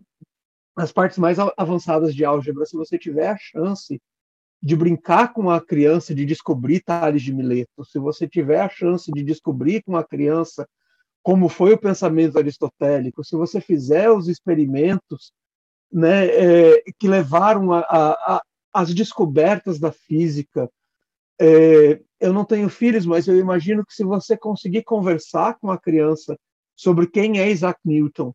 nas 0.76 0.92
partes 0.92 1.18
mais 1.18 1.38
avançadas 1.58 2.16
de 2.16 2.24
álgebra, 2.24 2.66
se 2.66 2.76
você 2.76 2.98
tiver 2.98 3.30
a 3.30 3.38
chance 3.38 4.02
de 4.62 4.76
brincar 4.76 5.34
com 5.34 5.50
a 5.50 5.60
criança, 5.60 6.16
de 6.16 6.26
descobrir 6.26 6.82
Tales 6.82 7.22
de 7.22 7.34
Mileto, 7.34 7.84
se 7.84 8.00
você 8.00 8.26
tiver 8.28 8.62
a 8.62 8.70
chance 8.70 9.12
de 9.12 9.22
descobrir 9.22 9.84
com 9.84 9.98
a 9.98 10.04
criança 10.04 10.68
como 11.22 11.50
foi 11.50 11.74
o 11.74 11.78
pensamento 11.78 12.38
aristotélico, 12.38 13.24
se 13.24 13.36
você 13.36 13.60
fizer 13.60 14.10
os 14.10 14.30
experimentos 14.30 15.34
né, 15.94 16.26
é, 16.26 16.84
que 16.98 17.08
levaram 17.08 17.72
a, 17.72 17.80
a, 17.82 18.12
a, 18.36 18.44
as 18.74 18.94
descobertas 18.94 19.80
da 19.80 19.92
física, 19.92 20.70
é, 21.40 22.02
eu 22.20 22.34
não 22.34 22.44
tenho 22.44 22.68
filhos, 22.70 23.06
mas 23.06 23.28
eu 23.28 23.38
imagino 23.38 23.86
que 23.86 23.94
se 23.94 24.04
você 24.04 24.36
conseguir 24.36 24.84
conversar 24.84 25.60
com 25.60 25.70
a 25.70 25.78
criança 25.78 26.38
sobre 26.76 27.08
quem 27.08 27.40
é 27.40 27.52
Isaac 27.52 27.80
Newton 27.86 28.34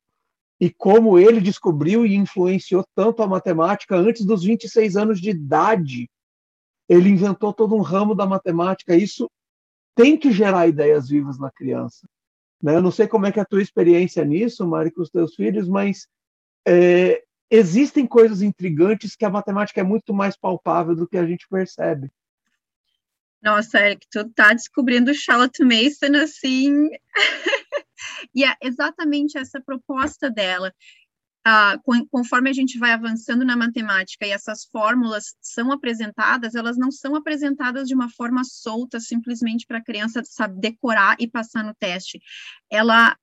e 0.61 0.71
como 0.71 1.19
ele 1.19 1.41
descobriu 1.41 2.07
e 2.07 2.15
influenciou 2.15 2.85
tanto 2.95 3.23
a 3.23 3.27
matemática 3.27 3.97
antes 3.97 4.25
dos 4.25 4.45
26 4.45 4.97
anos 4.97 5.21
de 5.21 5.31
idade, 5.31 6.09
ele 6.89 7.09
inventou 7.09 7.53
todo 7.53 7.75
um 7.75 7.81
ramo 7.81 8.15
da 8.15 8.27
matemática. 8.27 8.97
Isso 8.97 9.31
tem 9.95 10.17
que 10.17 10.31
gerar 10.33 10.69
ideias 10.69 11.09
vivas 11.09 11.39
na 11.39 11.51
criança. 11.51 12.09
Né? 12.63 12.77
Eu 12.77 12.83
não 12.83 12.91
sei 12.91 13.07
como 13.07 13.27
é 13.27 13.33
que 13.33 13.39
é 13.39 13.43
a 13.43 13.47
tua 13.47 13.63
experiência 13.63 14.25
nisso, 14.25 14.67
Mari, 14.67 14.91
com 14.91 15.03
os 15.03 15.11
teus 15.11 15.35
filhos, 15.35 15.69
mas 15.69 16.09
é, 16.67 17.23
existem 17.51 18.07
coisas 18.07 18.43
intrigantes 18.43 19.17
que 19.17 19.25
a 19.25 19.31
matemática 19.31 19.81
é 19.81 19.85
muito 19.85 20.13
mais 20.13 20.37
palpável 20.37 20.95
do 20.95 21.09
que 21.09 21.17
a 21.17 21.27
gente 21.27 21.47
percebe. 21.49 22.11
Nossa, 23.43 23.79
Eric, 23.81 24.07
tu 24.11 24.29
tá 24.31 24.53
descobrindo 24.53 25.15
Charlotte 25.15 25.63
Mason 25.63 26.17
assim. 26.23 26.89
e 28.35 28.45
é 28.45 28.57
exatamente 28.63 29.39
essa 29.39 29.61
proposta 29.61 30.29
dela. 30.31 30.73
Ah, 31.45 31.79
conforme 32.11 32.51
a 32.51 32.53
gente 32.53 32.79
vai 32.79 32.91
avançando 32.93 33.45
na 33.45 33.57
matemática 33.57 34.27
e 34.27 34.31
essas 34.31 34.65
fórmulas 34.65 35.35
são 35.41 35.73
apresentadas, 35.73 36.55
elas 36.55 36.77
não 36.77 36.91
são 36.91 37.15
apresentadas 37.15 37.89
de 37.89 37.95
uma 37.95 38.11
forma 38.11 38.43
solta, 38.45 39.01
simplesmente 39.01 39.65
para 39.67 39.79
a 39.79 39.85
criança 39.85 40.21
sabe, 40.25 40.61
decorar 40.61 41.17
e 41.19 41.27
passar 41.27 41.65
no 41.65 41.75
teste. 41.75 42.21
Ela, 42.71 43.17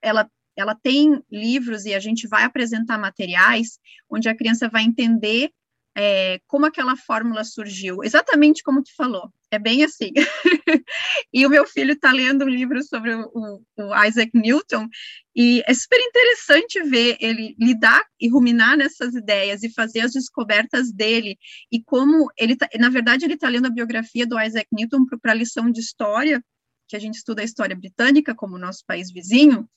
ela, 0.00 0.30
ela 0.56 0.74
tem 0.74 1.22
livros 1.30 1.84
e 1.84 1.94
a 1.94 2.00
gente 2.00 2.28
vai 2.28 2.44
apresentar 2.44 2.98
materiais 2.98 3.78
onde 4.10 4.28
a 4.28 4.36
criança 4.36 4.68
vai 4.68 4.82
entender 4.82 5.50
é, 5.94 6.40
como 6.46 6.66
aquela 6.66 6.96
fórmula 6.96 7.44
surgiu, 7.44 8.02
exatamente 8.02 8.62
como 8.62 8.82
tu 8.82 8.90
falou, 8.96 9.30
é 9.50 9.58
bem 9.58 9.84
assim. 9.84 10.10
e 11.32 11.44
o 11.44 11.50
meu 11.50 11.66
filho 11.66 11.92
está 11.92 12.10
lendo 12.12 12.44
um 12.44 12.48
livro 12.48 12.82
sobre 12.82 13.14
o, 13.14 13.60
o, 13.76 14.04
Isaac 14.06 14.30
Newton, 14.34 14.88
e 15.36 15.62
é 15.66 15.74
super 15.74 16.00
interessante 16.00 16.82
ver 16.82 17.16
ele 17.20 17.54
lidar 17.58 18.02
e 18.18 18.30
ruminar 18.30 18.76
nessas 18.76 19.14
ideias 19.14 19.62
e 19.62 19.72
fazer 19.72 20.00
as 20.00 20.12
descobertas 20.12 20.90
dele, 20.90 21.36
e 21.70 21.82
como 21.82 22.28
ele, 22.38 22.56
tá, 22.56 22.68
na 22.78 22.88
verdade, 22.88 23.26
ele 23.26 23.34
está 23.34 23.48
lendo 23.48 23.66
a 23.66 23.70
biografia 23.70 24.26
do 24.26 24.40
Isaac 24.40 24.68
Newton 24.72 25.04
para 25.20 25.32
a 25.32 25.36
lição 25.36 25.70
de 25.70 25.80
história, 25.80 26.42
que 26.88 26.96
a 26.96 26.98
gente 26.98 27.16
estuda 27.16 27.42
a 27.42 27.44
história 27.44 27.76
britânica, 27.76 28.34
como 28.34 28.58
nosso 28.58 28.84
país 28.86 29.10
vizinho, 29.10 29.68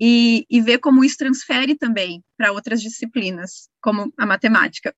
e, 0.00 0.46
e 0.50 0.60
ver 0.60 0.78
como 0.78 1.04
isso 1.04 1.16
transfere 1.16 1.76
também 1.76 2.22
para 2.36 2.52
outras 2.52 2.80
disciplinas, 2.80 3.68
como 3.80 4.12
a 4.18 4.26
matemática. 4.26 4.94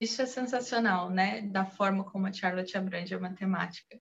Isso 0.00 0.20
é 0.20 0.26
sensacional, 0.26 1.10
né? 1.10 1.42
Da 1.42 1.64
forma 1.64 2.04
como 2.04 2.26
a 2.26 2.32
Charlotte 2.32 2.76
abrange 2.76 3.14
a 3.14 3.20
matemática. 3.20 4.00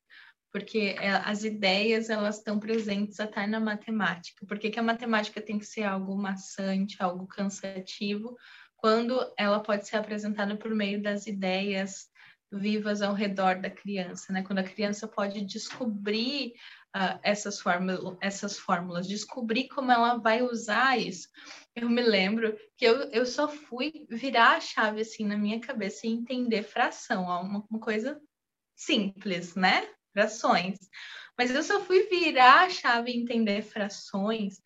Porque 0.52 0.96
é, 1.00 1.12
as 1.12 1.44
ideias, 1.44 2.10
elas 2.10 2.38
estão 2.38 2.60
presentes 2.60 3.20
até 3.20 3.46
na 3.46 3.60
matemática. 3.60 4.46
Por 4.46 4.58
que, 4.58 4.70
que 4.70 4.80
a 4.80 4.84
matemática 4.84 5.40
tem 5.40 5.60
que 5.60 5.66
ser 5.66 5.84
algo 5.84 6.18
maçante, 6.18 6.98
algo 7.00 7.28
cansativo, 7.28 8.36
quando 8.76 9.16
ela 9.38 9.60
pode 9.60 9.88
ser 9.88 9.98
apresentada 9.98 10.58
por 10.58 10.74
meio 10.74 11.02
das 11.02 11.28
ideias 11.28 12.10
vivas 12.52 13.02
ao 13.02 13.14
redor 13.14 13.62
da 13.62 13.70
criança, 13.70 14.34
né? 14.34 14.42
Quando 14.42 14.60
a 14.60 14.64
criança 14.64 15.08
pode 15.08 15.46
descobrir 15.46 16.54
uh, 16.96 17.20
essas, 17.24 17.60
fórmulas, 17.60 18.18
essas 18.22 18.58
fórmulas, 18.58 19.08
descobrir 19.08 19.68
como 19.70 19.92
ela 19.92 20.18
vai 20.18 20.42
usar 20.42 20.98
isso. 20.98 21.28
Eu 21.76 21.90
me 21.90 22.02
lembro 22.02 22.58
que 22.78 22.86
eu, 22.86 23.10
eu 23.12 23.26
só 23.26 23.48
fui 23.48 24.06
virar 24.10 24.58
a 24.58 24.62
chave 24.62 25.02
assim 25.02 25.26
na 25.26 25.38
minha 25.38 25.60
cabeça 25.60 26.06
e 26.06 26.12
entender 26.12 26.64
fração, 26.64 27.24
uma, 27.24 27.66
uma 27.70 27.80
coisa 27.80 28.20
simples, 28.76 29.56
né? 29.56 29.88
Frações. 30.14 30.78
Mas 31.38 31.52
eu 31.52 31.64
só 31.64 31.80
fui 31.82 32.04
virar 32.04 32.66
a 32.66 32.70
chave 32.70 33.12
e 33.12 33.18
entender 33.18 33.62
frações 33.62 34.62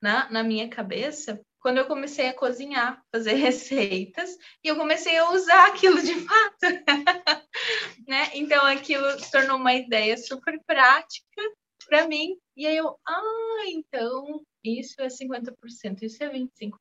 na, 0.00 0.30
na 0.30 0.42
minha 0.42 0.68
cabeça 0.68 1.40
quando 1.64 1.78
eu 1.78 1.86
comecei 1.86 2.28
a 2.28 2.34
cozinhar, 2.34 3.02
fazer 3.10 3.34
receitas, 3.40 4.36
e 4.62 4.68
eu 4.68 4.76
comecei 4.76 5.16
a 5.16 5.30
usar 5.30 5.68
aquilo 5.68 6.00
de 6.02 6.14
fato. 6.14 6.60
né? 8.06 8.30
Então, 8.34 8.66
aquilo 8.66 9.18
se 9.18 9.30
tornou 9.30 9.56
uma 9.56 9.72
ideia 9.72 10.14
super 10.18 10.60
prática 10.66 11.42
para 11.86 12.06
mim. 12.08 12.36
E 12.56 12.66
aí 12.66 12.76
eu, 12.76 12.96
ah, 13.06 13.64
então 13.68 14.44
isso 14.62 15.00
é 15.00 15.08
50%, 15.08 16.02
isso 16.02 16.22
é 16.24 16.30
25%, 16.30 16.72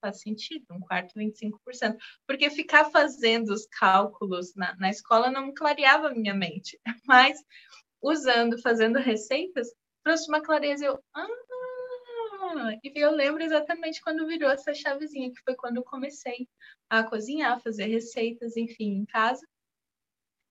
faz 0.00 0.20
sentido, 0.20 0.64
um 0.70 0.80
quarto 0.80 1.14
25%. 1.18 1.96
Porque 2.26 2.50
ficar 2.50 2.90
fazendo 2.90 3.50
os 3.50 3.66
cálculos 3.66 4.54
na, 4.54 4.76
na 4.76 4.90
escola 4.90 5.30
não 5.30 5.52
clareava 5.52 6.08
a 6.08 6.14
minha 6.14 6.34
mente, 6.34 6.78
mas 7.06 7.38
usando, 8.00 8.60
fazendo 8.60 8.98
receitas, 8.98 9.68
trouxe 10.04 10.28
uma 10.28 10.42
clareza. 10.42 10.84
Eu, 10.84 11.02
ah, 11.14 11.26
e 12.82 12.92
eu 12.94 13.12
lembro 13.12 13.42
exatamente 13.42 14.00
quando 14.00 14.26
virou 14.26 14.50
essa 14.50 14.74
chavezinha, 14.74 15.30
que 15.30 15.42
foi 15.44 15.54
quando 15.54 15.78
eu 15.78 15.84
comecei 15.84 16.48
a 16.90 17.02
cozinhar, 17.02 17.60
fazer 17.60 17.86
receitas, 17.86 18.56
enfim, 18.56 18.98
em 18.98 19.06
casa. 19.06 19.46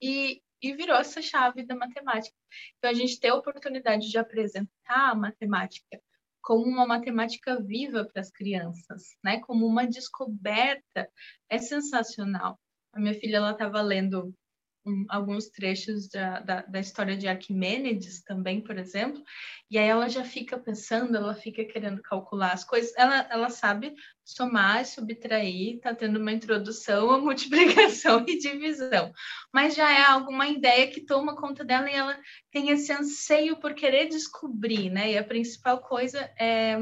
E, 0.00 0.42
e 0.60 0.74
virou 0.74 0.96
essa 0.96 1.22
chave 1.22 1.64
da 1.64 1.76
matemática. 1.76 2.34
Então, 2.78 2.90
a 2.90 2.94
gente 2.94 3.18
ter 3.18 3.28
a 3.28 3.34
oportunidade 3.34 4.10
de 4.10 4.18
apresentar 4.18 5.10
a 5.10 5.14
matemática 5.14 6.00
como 6.42 6.64
uma 6.64 6.86
matemática 6.86 7.60
viva 7.62 8.04
para 8.04 8.20
as 8.20 8.30
crianças, 8.30 9.16
né? 9.22 9.40
Como 9.40 9.64
uma 9.64 9.86
descoberta, 9.86 11.08
é 11.48 11.58
sensacional. 11.58 12.58
A 12.92 13.00
minha 13.00 13.14
filha 13.14 13.36
ela 13.36 13.52
estava 13.52 13.80
lendo 13.80 14.34
um, 14.84 15.04
alguns 15.08 15.48
trechos 15.48 16.08
da, 16.08 16.40
da, 16.40 16.62
da, 16.62 16.80
história 16.80 17.16
de 17.16 17.28
Arquimênides 17.28 18.22
também, 18.22 18.60
por 18.60 18.78
exemplo, 18.78 19.22
e 19.70 19.78
aí 19.78 19.86
ela 19.86 20.08
já 20.08 20.24
fica 20.24 20.58
pensando, 20.58 21.16
ela 21.16 21.34
fica 21.34 21.64
querendo 21.64 22.02
calcular 22.02 22.52
as 22.52 22.64
coisas, 22.64 22.92
ela, 22.96 23.26
ela 23.30 23.48
sabe 23.48 23.94
somar, 24.24 24.84
subtrair, 24.84 25.76
está 25.76 25.94
tendo 25.94 26.18
uma 26.18 26.32
introdução 26.32 27.10
à 27.10 27.18
multiplicação 27.20 28.24
e 28.26 28.38
divisão, 28.38 29.12
mas 29.52 29.74
já 29.74 29.90
é 29.90 30.02
alguma 30.02 30.48
ideia 30.48 30.90
que 30.90 31.00
toma 31.00 31.36
conta 31.36 31.64
dela 31.64 31.90
e 31.90 31.94
ela 31.94 32.18
tem 32.50 32.70
esse 32.70 32.92
anseio 32.92 33.58
por 33.58 33.74
querer 33.74 34.08
descobrir, 34.08 34.90
né? 34.90 35.12
E 35.12 35.18
a 35.18 35.24
principal 35.24 35.80
coisa 35.80 36.18
é, 36.38 36.78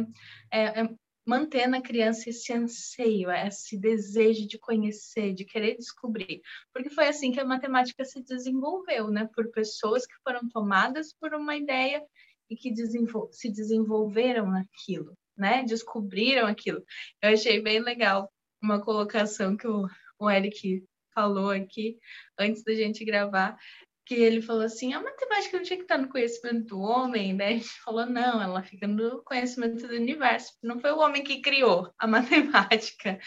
é, 0.50 0.83
é 0.83 0.88
manter 1.25 1.67
na 1.67 1.81
criança 1.81 2.31
esse 2.31 2.53
anseio, 2.53 3.31
esse 3.31 3.77
desejo 3.79 4.47
de 4.47 4.59
conhecer, 4.59 5.33
de 5.33 5.45
querer 5.45 5.77
descobrir. 5.77 6.41
Porque 6.73 6.91
foi 6.91 7.09
assim 7.09 7.31
que 7.31 7.41
a 7.41 7.45
matemática 7.45 8.05
se 8.05 8.23
desenvolveu, 8.23 9.09
né? 9.09 9.29
Por 9.35 9.50
pessoas 9.50 10.07
que 10.07 10.15
foram 10.25 10.49
tomadas 10.49 11.15
por 11.15 11.35
uma 11.35 11.57
ideia 11.57 12.03
e 12.49 12.57
que 12.57 12.73
desenvol 12.73 13.29
se 13.33 13.50
desenvolveram 13.50 14.50
naquilo, 14.50 15.17
né? 15.37 15.62
Descobriram 15.65 16.47
aquilo. 16.47 16.83
Eu 17.23 17.33
achei 17.33 17.61
bem 17.61 17.81
legal 17.81 18.33
uma 18.62 18.81
colocação 18.81 19.57
que 19.57 19.67
o, 19.67 19.87
o 20.19 20.31
Eric 20.31 20.85
falou 21.15 21.50
aqui 21.50 21.99
antes 22.39 22.62
da 22.65 22.75
gente 22.75 23.05
gravar, 23.05 23.57
que 24.11 24.14
ele 24.17 24.43
falou 24.43 24.64
assim, 24.64 24.93
a 24.93 25.00
matemática 25.00 25.57
não 25.57 25.62
tinha 25.62 25.76
que 25.76 25.85
estar 25.85 25.97
no 25.97 26.09
conhecimento 26.09 26.67
do 26.67 26.81
homem, 26.81 27.33
né? 27.33 27.52
Gente 27.52 27.81
falou, 27.81 28.05
não, 28.07 28.43
ela 28.43 28.61
fica 28.61 28.85
no 28.88 29.23
conhecimento 29.23 29.87
do 29.87 29.95
universo. 29.95 30.52
Não 30.61 30.81
foi 30.81 30.90
o 30.90 30.99
homem 30.99 31.23
que 31.23 31.40
criou 31.40 31.95
a 31.97 32.09
matemática, 32.11 33.21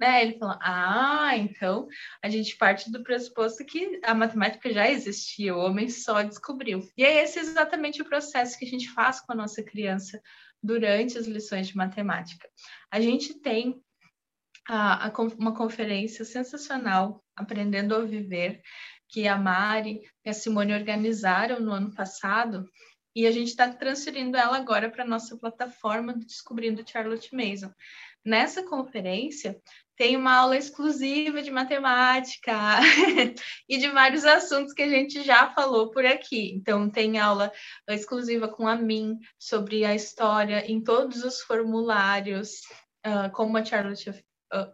né? 0.00 0.22
Ele 0.22 0.38
falou, 0.38 0.56
ah, 0.62 1.32
então 1.36 1.88
a 2.22 2.28
gente 2.28 2.56
parte 2.56 2.88
do 2.88 3.02
pressuposto 3.02 3.64
que 3.64 3.98
a 4.04 4.14
matemática 4.14 4.72
já 4.72 4.88
existia, 4.88 5.56
o 5.56 5.58
homem 5.58 5.88
só 5.88 6.22
descobriu. 6.22 6.88
E 6.96 7.04
é 7.04 7.20
esse 7.24 7.40
exatamente 7.40 8.00
o 8.00 8.08
processo 8.08 8.56
que 8.56 8.64
a 8.64 8.68
gente 8.68 8.88
faz 8.90 9.20
com 9.20 9.32
a 9.32 9.36
nossa 9.36 9.60
criança 9.60 10.22
durante 10.62 11.18
as 11.18 11.26
lições 11.26 11.66
de 11.66 11.76
matemática. 11.76 12.48
A 12.92 13.00
gente 13.00 13.34
tem 13.40 13.82
a, 14.68 15.08
a, 15.08 15.12
uma 15.36 15.52
conferência 15.52 16.24
sensacional, 16.24 17.24
Aprendendo 17.34 17.96
a 17.96 18.04
Viver, 18.04 18.62
que 19.08 19.26
a 19.26 19.36
Mari 19.36 20.02
e 20.24 20.30
a 20.30 20.32
Simone 20.32 20.74
organizaram 20.74 21.60
no 21.60 21.72
ano 21.72 21.94
passado, 21.94 22.68
e 23.14 23.26
a 23.26 23.32
gente 23.32 23.48
está 23.48 23.68
transferindo 23.68 24.36
ela 24.36 24.56
agora 24.56 24.90
para 24.90 25.02
a 25.02 25.06
nossa 25.06 25.36
plataforma 25.36 26.12
do 26.12 26.24
Descobrindo 26.24 26.88
Charlotte 26.88 27.34
Mason. 27.34 27.72
Nessa 28.24 28.62
conferência, 28.62 29.60
tem 29.96 30.16
uma 30.16 30.36
aula 30.36 30.56
exclusiva 30.56 31.42
de 31.42 31.50
matemática 31.50 32.52
e 33.68 33.78
de 33.78 33.88
vários 33.90 34.24
assuntos 34.24 34.72
que 34.72 34.82
a 34.82 34.88
gente 34.88 35.24
já 35.24 35.50
falou 35.50 35.90
por 35.90 36.06
aqui. 36.06 36.52
Então, 36.54 36.88
tem 36.88 37.18
aula 37.18 37.52
exclusiva 37.88 38.46
com 38.46 38.68
a 38.68 38.76
mim 38.76 39.18
sobre 39.36 39.84
a 39.84 39.94
história 39.94 40.64
em 40.70 40.80
todos 40.80 41.24
os 41.24 41.40
formulários, 41.40 42.60
uh, 43.04 43.32
como 43.32 43.56
a 43.56 43.64
Charlotte 43.64 44.08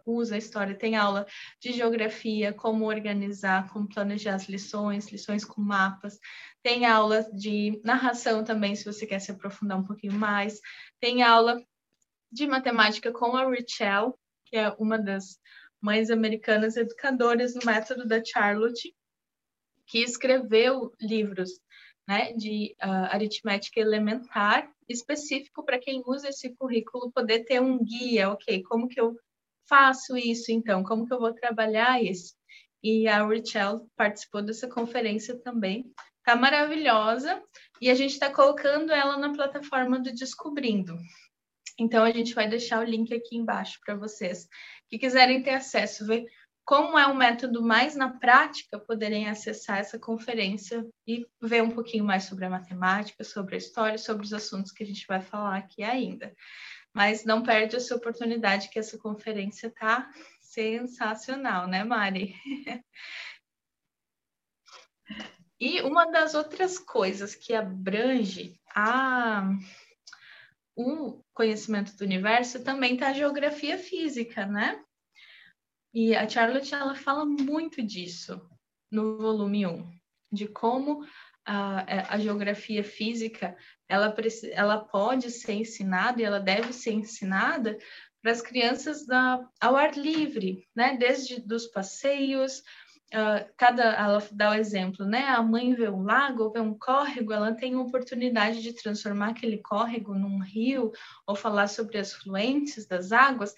usa 0.05 0.35
a 0.35 0.37
história, 0.37 0.77
tem 0.77 0.95
aula 0.95 1.25
de 1.59 1.71
geografia, 1.73 2.53
como 2.53 2.85
organizar, 2.85 3.71
como 3.71 3.87
planejar 3.87 4.35
as 4.35 4.47
lições, 4.47 5.11
lições 5.11 5.43
com 5.43 5.61
mapas, 5.61 6.19
tem 6.63 6.85
aula 6.85 7.23
de 7.33 7.79
narração 7.83 8.43
também, 8.43 8.75
se 8.75 8.85
você 8.85 9.05
quer 9.05 9.19
se 9.19 9.31
aprofundar 9.31 9.77
um 9.77 9.85
pouquinho 9.85 10.13
mais, 10.13 10.59
tem 10.99 11.23
aula 11.23 11.61
de 12.31 12.47
matemática 12.47 13.11
com 13.11 13.35
a 13.35 13.49
Richelle, 13.49 14.13
que 14.45 14.57
é 14.57 14.69
uma 14.79 14.97
das 14.97 15.39
mães 15.81 16.09
americanas 16.09 16.75
educadoras 16.75 17.53
no 17.53 17.65
método 17.65 18.07
da 18.07 18.23
Charlotte, 18.23 18.95
que 19.85 19.99
escreveu 19.99 20.91
livros 20.99 21.51
né, 22.07 22.33
de 22.33 22.75
uh, 22.83 23.13
aritmética 23.13 23.79
elementar 23.79 24.71
específico 24.87 25.63
para 25.63 25.79
quem 25.79 26.03
usa 26.05 26.29
esse 26.29 26.55
currículo 26.55 27.11
poder 27.11 27.45
ter 27.45 27.61
um 27.61 27.83
guia, 27.83 28.29
ok, 28.29 28.63
como 28.63 28.87
que 28.87 28.99
eu 28.99 29.15
faço 29.67 30.17
isso 30.17 30.51
então? 30.51 30.83
Como 30.83 31.07
que 31.07 31.13
eu 31.13 31.19
vou 31.19 31.33
trabalhar 31.33 32.01
isso? 32.01 32.33
E 32.83 33.07
a 33.07 33.25
Richelle 33.25 33.81
participou 33.95 34.41
dessa 34.41 34.67
conferência 34.67 35.39
também. 35.39 35.91
Tá 36.23 36.35
maravilhosa 36.35 37.41
e 37.81 37.89
a 37.89 37.93
gente 37.93 38.13
está 38.13 38.31
colocando 38.31 38.91
ela 38.91 39.17
na 39.17 39.33
plataforma 39.33 39.99
do 39.99 40.11
Descobrindo. 40.13 40.97
Então 41.77 42.03
a 42.03 42.11
gente 42.11 42.33
vai 42.33 42.47
deixar 42.47 42.79
o 42.79 42.89
link 42.89 43.13
aqui 43.13 43.35
embaixo 43.35 43.79
para 43.85 43.95
vocês 43.95 44.47
que 44.87 44.97
quiserem 44.97 45.43
ter 45.43 45.51
acesso, 45.51 46.05
ver 46.05 46.25
como 46.65 46.97
é 46.97 47.05
o 47.05 47.15
método 47.15 47.61
mais 47.61 47.95
na 47.95 48.17
prática, 48.17 48.79
poderem 48.79 49.29
acessar 49.29 49.77
essa 49.77 49.99
conferência 49.99 50.83
e 51.07 51.23
ver 51.39 51.61
um 51.61 51.69
pouquinho 51.69 52.03
mais 52.03 52.23
sobre 52.23 52.45
a 52.45 52.49
matemática, 52.49 53.23
sobre 53.23 53.55
a 53.55 53.57
história, 53.59 53.97
sobre 53.99 54.25
os 54.25 54.33
assuntos 54.33 54.71
que 54.71 54.83
a 54.83 54.85
gente 54.85 55.05
vai 55.05 55.21
falar 55.21 55.57
aqui 55.57 55.83
ainda. 55.83 56.33
Mas 56.95 57.25
não 57.25 57.43
perde 57.43 57.75
essa 57.75 57.93
oportunidade 57.93 58.69
que 58.69 58.79
essa 58.79 58.97
conferência 58.97 59.69
tá 59.69 60.09
sensacional, 60.39 61.67
né, 61.67 61.83
Mari? 61.83 62.33
e 65.59 65.81
uma 65.81 66.09
das 66.09 66.33
outras 66.33 66.79
coisas 66.79 67.35
que 67.35 67.53
abrange 67.53 68.57
a 68.73 69.43
o 70.77 71.21
conhecimento 71.33 71.95
do 71.97 72.05
universo 72.05 72.63
também 72.63 72.93
está 72.93 73.09
a 73.09 73.13
geografia 73.13 73.77
física, 73.77 74.45
né? 74.45 74.81
E 75.93 76.15
a 76.15 76.27
Charlotte 76.27 76.73
ela 76.73 76.95
fala 76.95 77.25
muito 77.25 77.83
disso 77.83 78.41
no 78.89 79.17
volume 79.17 79.65
1, 79.65 79.99
de 80.31 80.47
como 80.47 81.05
a, 81.45 81.85
é, 81.87 82.05
a 82.09 82.17
geografia 82.17 82.83
física 82.83 83.55
ela, 83.87 84.13
ela 84.51 84.79
pode 84.79 85.29
ser 85.29 85.53
ensinada 85.53 86.21
e 86.21 86.25
ela 86.25 86.39
deve 86.39 86.73
ser 86.73 86.91
ensinada 86.91 87.77
para 88.21 88.31
as 88.31 88.41
crianças 88.41 89.05
da, 89.05 89.39
ao 89.61 89.75
ar 89.75 89.95
livre, 89.95 90.67
né? 90.75 90.97
Desde 90.97 91.39
dos 91.39 91.67
passeios, 91.67 92.63
uh, 93.13 93.47
cada 93.55 93.83
ela 93.83 94.27
dá 94.31 94.49
o 94.49 94.55
exemplo, 94.55 95.05
né? 95.05 95.27
A 95.27 95.43
mãe 95.43 95.75
vê 95.75 95.87
um 95.87 96.01
lago, 96.01 96.49
vê 96.49 96.59
um 96.59 96.75
córrego, 96.75 97.31
ela 97.31 97.53
tem 97.53 97.75
a 97.75 97.79
oportunidade 97.79 98.63
de 98.63 98.73
transformar 98.73 99.29
aquele 99.29 99.59
córrego 99.59 100.15
num 100.15 100.39
rio 100.39 100.91
ou 101.27 101.35
falar 101.35 101.67
sobre 101.67 101.99
as 101.99 102.13
fluentes 102.13 102.87
das 102.87 103.11
águas 103.11 103.53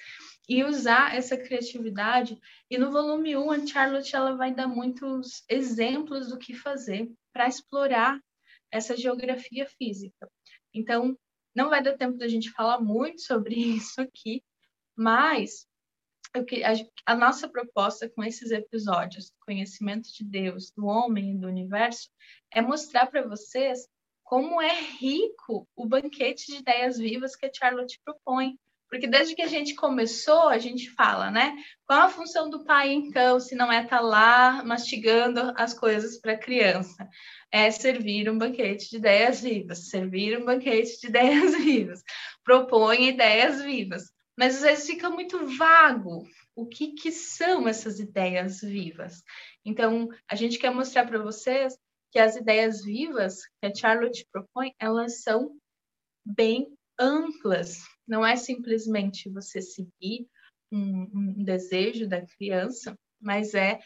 e 0.50 0.66
usar 0.66 1.16
essa 1.16 1.38
criatividade. 1.38 2.38
E 2.70 2.78
no 2.78 2.92
volume 2.92 3.38
1, 3.38 3.52
a 3.52 3.66
Charlotte 3.66 4.16
ela 4.16 4.36
vai 4.36 4.54
dar 4.54 4.68
muitos 4.68 5.46
exemplos 5.50 6.28
do 6.28 6.38
que 6.38 6.54
fazer 6.54 7.10
para 7.38 7.48
explorar 7.48 8.20
essa 8.72 8.98
geografia 8.98 9.68
física. 9.68 10.28
Então, 10.74 11.16
não 11.56 11.70
vai 11.70 11.84
dar 11.84 11.96
tempo 11.96 12.18
da 12.18 12.28
gente 12.28 12.50
falar 12.50 12.82
muito 12.82 13.22
sobre 13.22 13.54
isso 13.78 14.02
aqui, 14.02 14.44
mas 14.96 15.68
a, 16.34 17.14
a 17.14 17.16
nossa 17.16 17.48
proposta 17.48 18.10
com 18.10 18.24
esses 18.24 18.50
episódios 18.50 19.32
conhecimento 19.46 20.12
de 20.12 20.24
Deus, 20.24 20.72
do 20.72 20.88
homem 20.88 21.34
e 21.34 21.38
do 21.38 21.48
universo 21.48 22.10
é 22.52 22.60
mostrar 22.60 23.06
para 23.06 23.28
vocês 23.28 23.88
como 24.24 24.60
é 24.60 24.82
rico 25.00 25.70
o 25.76 25.86
banquete 25.86 26.48
de 26.48 26.58
ideias 26.58 26.98
vivas 26.98 27.36
que 27.36 27.46
a 27.46 27.54
Charlotte 27.54 28.02
propõe. 28.04 28.60
Porque 28.90 29.08
desde 29.08 29.36
que 29.36 29.42
a 29.42 29.48
gente 29.48 29.76
começou, 29.76 30.48
a 30.48 30.58
gente 30.58 30.90
fala, 30.92 31.30
né? 31.30 31.56
Qual 31.86 32.02
a 32.02 32.10
função 32.10 32.50
do 32.50 32.64
pai, 32.64 32.94
então, 32.94 33.40
se 33.40 33.56
não 33.56 33.72
é 33.72 33.84
estar 33.84 33.98
tá 33.98 34.02
lá 34.02 34.64
mastigando 34.64 35.54
as 35.56 35.74
coisas 35.74 36.20
para 36.20 36.34
a 36.34 36.38
criança? 36.38 37.08
É 37.52 37.70
servir 37.70 38.30
um 38.30 38.38
banquete 38.38 38.90
de 38.90 38.98
ideias 38.98 39.42
vivas, 39.42 39.90
servir 39.90 40.38
um 40.40 40.46
banquete 40.46 41.00
de 41.02 41.08
ideias 41.10 41.56
vivas, 41.56 42.02
propõe 42.44 43.10
ideias 43.10 43.62
vivas. 43.62 44.12
mas 44.38 44.56
às 44.58 44.62
vezes 44.62 44.88
fica 44.88 45.10
muito 45.10 45.46
vago 45.58 46.24
o 46.56 46.66
que, 46.66 46.94
que 46.94 47.12
são 47.12 47.68
essas 47.68 48.00
ideias 48.00 48.62
vivas. 48.62 49.22
Então, 49.66 50.10
a 50.30 50.36
gente 50.36 50.58
quer 50.58 50.72
mostrar 50.72 51.06
para 51.06 51.22
vocês 51.22 51.78
que 52.12 52.20
as 52.20 52.36
ideias 52.36 52.84
vivas 52.84 53.44
que 53.60 53.68
a 53.68 53.76
Charlotte 53.76 54.26
propõe, 54.32 54.74
elas 54.80 55.22
são 55.22 55.52
bem 56.26 56.68
amplas. 57.00 57.80
Não 58.08 58.26
é 58.26 58.36
simplesmente 58.36 59.30
você 59.30 59.62
seguir 59.62 60.28
um, 60.72 61.10
um 61.14 61.44
desejo 61.44 62.08
da 62.08 62.26
criança, 62.26 62.98
mas 63.20 63.54
é 63.54 63.80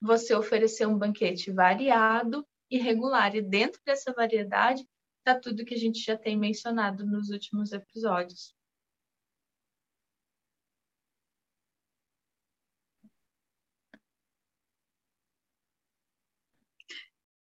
você 0.00 0.34
oferecer 0.34 0.86
um 0.86 0.98
banquete 0.98 1.52
variado 1.52 2.46
e 2.70 2.78
regular. 2.78 3.34
E 3.36 3.42
dentro 3.42 3.80
dessa 3.84 4.12
variedade 4.12 4.84
está 5.18 5.38
tudo 5.38 5.64
que 5.64 5.74
a 5.74 5.78
gente 5.78 6.00
já 6.00 6.16
tem 6.16 6.36
mencionado 6.38 7.04
nos 7.06 7.28
últimos 7.30 7.72
episódios. 7.72 8.54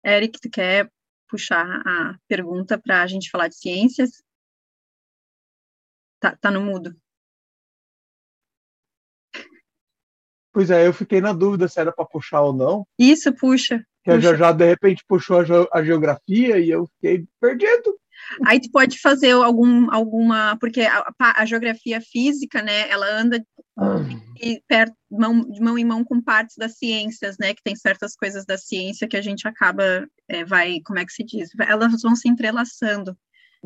Eric, 0.06 0.40
tu 0.40 0.50
quer 0.50 0.90
puxar 1.28 1.66
a 1.86 2.16
pergunta 2.28 2.78
para 2.80 3.02
a 3.02 3.08
gente 3.08 3.30
falar 3.30 3.48
de 3.48 3.56
ciências? 3.56 4.25
Tá, 6.26 6.36
tá 6.42 6.50
no 6.50 6.60
mudo. 6.60 6.96
Pois 10.52 10.72
é, 10.72 10.88
eu 10.88 10.92
fiquei 10.92 11.22
na 11.22 11.32
dúvida 11.32 11.68
se 11.68 11.80
era 11.80 11.92
para 11.92 12.04
puxar 12.04 12.42
ou 12.42 12.52
não. 12.52 12.88
Isso, 12.98 13.32
puxa. 13.32 13.86
Que 14.04 14.10
a 14.10 14.20
já, 14.20 14.36
já 14.36 14.52
de 14.52 14.66
repente 14.66 15.06
puxou 15.08 15.40
a, 15.40 15.44
a, 15.72 15.84
geografia 15.84 16.58
e 16.58 16.72
eu 16.72 16.88
fiquei 16.88 17.28
perdido. 17.40 17.96
Aí 18.44 18.60
tu 18.60 18.72
pode 18.72 19.00
fazer 19.00 19.34
algum, 19.34 19.94
alguma, 19.94 20.58
porque 20.60 20.82
a, 20.82 21.14
a 21.20 21.46
geografia 21.46 22.02
física, 22.02 22.64
né, 22.64 22.90
ela 22.90 23.06
anda 23.08 23.46
ah. 23.78 23.98
e 24.42 24.60
perto, 24.68 24.96
mão, 25.12 25.42
de 25.42 25.62
mão 25.62 25.78
em 25.78 25.86
mão 25.86 26.04
com 26.04 26.20
partes 26.20 26.56
das 26.58 26.76
ciências, 26.76 27.38
né, 27.38 27.54
que 27.54 27.62
tem 27.62 27.76
certas 27.76 28.16
coisas 28.16 28.46
da 28.48 28.58
ciência 28.58 29.08
que 29.08 29.18
a 29.18 29.22
gente 29.22 29.48
acaba, 29.48 30.08
é, 30.28 30.44
vai, 30.44 30.80
como 30.84 30.98
é 30.98 31.06
que 31.06 31.14
se 31.14 31.24
diz? 31.24 31.50
Elas 31.68 32.02
vão 32.02 32.16
se 32.16 32.28
entrelaçando. 32.28 33.16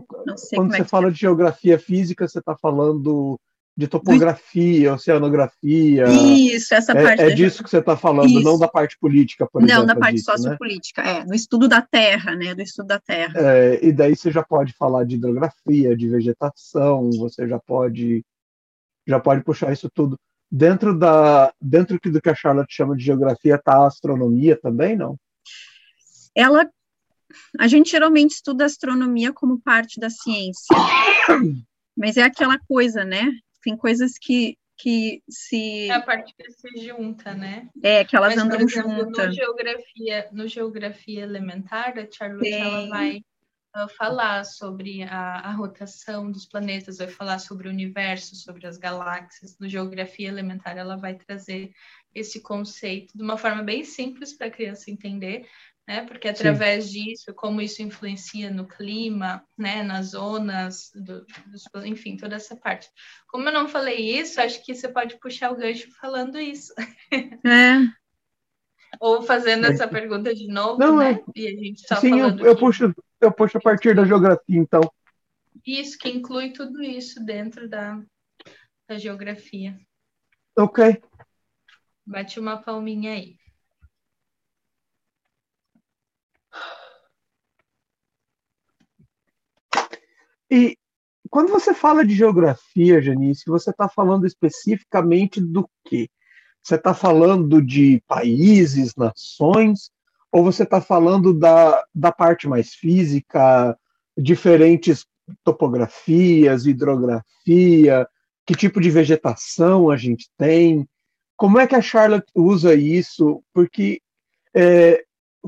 Quando 0.07 0.73
é 0.73 0.77
você 0.77 0.83
fala 0.83 1.07
é. 1.07 1.11
de 1.11 1.19
geografia 1.19 1.79
física, 1.79 2.27
você 2.27 2.39
está 2.39 2.55
falando 2.55 3.39
de 3.79 3.87
topografia, 3.87 4.93
oceanografia. 4.93 6.03
Isso, 6.09 6.73
essa 6.73 6.91
é, 6.91 7.01
parte. 7.01 7.21
É, 7.21 7.29
disso 7.29 7.63
que 7.63 7.69
você 7.69 7.77
está 7.77 7.95
falando, 7.95 8.27
Isso. 8.29 8.41
não 8.41 8.59
da 8.59 8.67
parte 8.67 8.97
política, 8.99 9.47
por 9.49 9.61
não, 9.61 9.67
exemplo. 9.69 9.87
Não, 9.87 9.93
da 9.93 9.99
parte 9.99 10.15
disso, 10.15 10.29
né? 10.29 10.37
sociopolítica, 10.37 11.01
né? 11.01 11.19
é, 11.19 11.25
no 11.25 11.33
estudo 11.33 11.65
da 11.65 11.81
Terra, 11.81 12.35
né, 12.35 12.53
do 12.53 12.61
estudo 12.61 12.87
da 12.87 12.99
Terra. 12.99 13.33
É, 13.37 13.79
e 13.81 13.93
daí 13.93 14.17
você 14.17 14.31
já 14.31 14.43
pode 14.43 14.73
falar 14.73 15.05
de 15.05 15.15
hidrografia, 15.15 15.95
de 15.95 16.09
vegetação, 16.09 17.09
você 17.11 17.47
já 17.47 17.57
pode 17.57 18.21
já 19.07 19.17
pode 19.17 19.45
puxar 19.45 19.71
isso 19.71 19.89
tudo. 19.89 20.19
Dentro 20.51 20.97
da 20.97 21.53
dentro 21.61 21.97
do 22.03 22.21
que 22.21 22.29
a 22.29 22.35
Charlotte 22.35 22.75
chama 22.75 22.97
de 22.97 23.03
geografia 23.05 23.55
está 23.55 23.77
a 23.77 23.87
astronomia 23.87 24.59
também, 24.59 24.97
não? 24.97 25.15
Ela 26.35 26.69
a 27.59 27.67
gente 27.67 27.91
geralmente 27.91 28.31
estuda 28.31 28.65
astronomia 28.65 29.31
como 29.31 29.61
parte 29.61 29.99
da 29.99 30.09
ciência. 30.09 30.75
Mas 31.95 32.17
é 32.17 32.23
aquela 32.23 32.57
coisa, 32.57 33.03
né? 33.03 33.29
tem 33.63 33.77
coisas 33.77 34.17
que, 34.17 34.57
que 34.77 35.21
se. 35.29 35.89
É 35.89 35.93
a 35.93 36.01
parte 36.01 36.33
que 36.35 36.51
se 36.51 36.85
junta, 36.85 37.33
né? 37.33 37.69
É, 37.83 38.03
que 38.03 38.15
elas 38.15 38.35
Mas, 38.35 38.43
andam 38.43 38.67
juntas. 38.67 39.27
No 39.27 39.33
geografia, 39.33 40.29
no 40.31 40.47
geografia 40.47 41.21
elementar, 41.21 41.97
a 41.97 42.07
Charlotte 42.11 42.51
ela 42.51 42.87
vai 42.87 43.17
uh, 43.75 43.87
falar 43.97 44.43
sobre 44.45 45.03
a, 45.03 45.39
a, 45.39 45.51
rotação 45.51 46.31
dos 46.31 46.45
planetas, 46.45 46.97
vai 46.97 47.07
falar 47.07 47.39
sobre 47.39 47.67
o 47.67 47.71
universo, 47.71 48.35
sobre 48.35 48.65
as 48.67 48.77
galáxias. 48.77 49.57
No 49.59 49.67
geografia 49.67 50.29
elementar, 50.29 50.77
ela 50.77 50.95
vai 50.95 51.15
trazer 51.15 51.71
esse 52.13 52.41
conceito 52.41 53.15
de 53.15 53.23
uma 53.23 53.37
forma 53.37 53.61
bem 53.61 53.83
simples 53.83 54.33
para 54.33 54.47
a 54.47 54.51
criança 54.51 54.89
entender, 54.89 55.47
né? 55.89 56.05
Porque 56.05 56.27
através 56.27 56.85
Sim. 56.85 57.05
disso, 57.05 57.33
como 57.33 57.59
isso 57.59 57.81
influencia 57.81 58.51
no 58.51 58.67
clima, 58.67 59.43
né? 59.57 59.81
Nas 59.81 60.11
zonas, 60.11 60.91
do, 60.93 61.25
dos, 61.47 61.63
enfim, 61.83 62.15
toda 62.15 62.35
essa 62.35 62.55
parte. 62.55 62.87
Como 63.27 63.49
eu 63.49 63.51
não 63.51 63.67
falei 63.67 63.97
isso, 64.19 64.39
acho 64.39 64.63
que 64.63 64.75
você 64.75 64.87
pode 64.87 65.19
puxar 65.19 65.51
o 65.51 65.55
gancho 65.55 65.89
falando 65.99 66.37
isso. 66.37 66.71
É. 67.11 67.79
Ou 69.01 69.23
fazendo 69.23 69.65
essa 69.65 69.87
pergunta 69.87 70.33
de 70.33 70.47
novo, 70.47 70.77
não, 70.77 70.97
né? 70.97 71.13
É... 71.13 71.39
E 71.39 71.47
a 71.47 71.51
gente 71.51 71.83
tá 71.87 71.95
Sim, 71.95 72.11
falando. 72.11 72.41
Eu, 72.41 72.45
eu, 72.45 72.55
puxo, 72.55 72.93
eu 73.19 73.31
puxo 73.31 73.57
a 73.57 73.61
partir 73.61 73.95
da 73.95 74.05
geografia, 74.05 74.59
então. 74.59 74.81
Isso, 75.65 75.97
que 75.97 76.09
inclui 76.09 76.51
tudo 76.51 76.83
isso 76.83 77.23
dentro 77.25 77.67
da, 77.67 77.99
da 78.87 78.95
geografia. 78.99 79.75
Ok. 80.55 81.01
Bate 82.05 82.39
uma 82.39 82.57
palminha 82.57 83.13
aí. 83.13 83.38
E 90.49 90.77
quando 91.29 91.49
você 91.49 91.73
fala 91.73 92.05
de 92.05 92.15
geografia, 92.15 93.01
Janice, 93.01 93.43
você 93.47 93.69
está 93.69 93.87
falando 93.87 94.25
especificamente 94.25 95.39
do 95.39 95.69
quê? 95.85 96.09
Você 96.61 96.75
está 96.75 96.93
falando 96.93 97.61
de 97.61 98.01
países, 98.07 98.95
nações, 98.95 99.91
ou 100.31 100.43
você 100.43 100.63
está 100.63 100.81
falando 100.81 101.33
da, 101.33 101.83
da 101.93 102.11
parte 102.11 102.47
mais 102.47 102.73
física, 102.73 103.77
diferentes 104.17 105.05
topografias, 105.43 106.65
hidrografia, 106.65 108.07
que 108.45 108.55
tipo 108.55 108.81
de 108.81 108.89
vegetação 108.89 109.89
a 109.89 109.97
gente 109.97 110.29
tem? 110.37 110.87
Como 111.37 111.59
é 111.59 111.67
que 111.67 111.75
a 111.75 111.81
Charlotte 111.81 112.31
usa 112.35 112.73
isso? 112.73 113.43
Porque 113.53 114.01
é, 114.53 115.03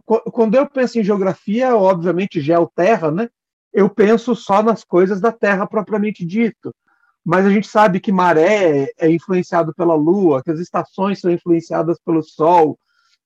quando 0.05 0.55
eu 0.55 0.69
penso 0.69 0.99
em 0.99 1.03
geografia, 1.03 1.75
obviamente 1.75 2.39
geoterra, 2.39 3.11
né? 3.11 3.29
Eu 3.73 3.89
penso 3.89 4.35
só 4.35 4.61
nas 4.61 4.83
coisas 4.83 5.21
da 5.21 5.31
Terra 5.31 5.65
propriamente 5.65 6.25
dito. 6.25 6.73
Mas 7.23 7.45
a 7.45 7.49
gente 7.49 7.67
sabe 7.67 7.99
que 7.99 8.11
maré 8.11 8.91
é 8.97 9.09
influenciado 9.09 9.73
pela 9.75 9.93
Lua, 9.93 10.43
que 10.43 10.51
as 10.51 10.59
estações 10.59 11.19
são 11.19 11.31
influenciadas 11.31 11.99
pelo 12.03 12.23
Sol, 12.23 12.77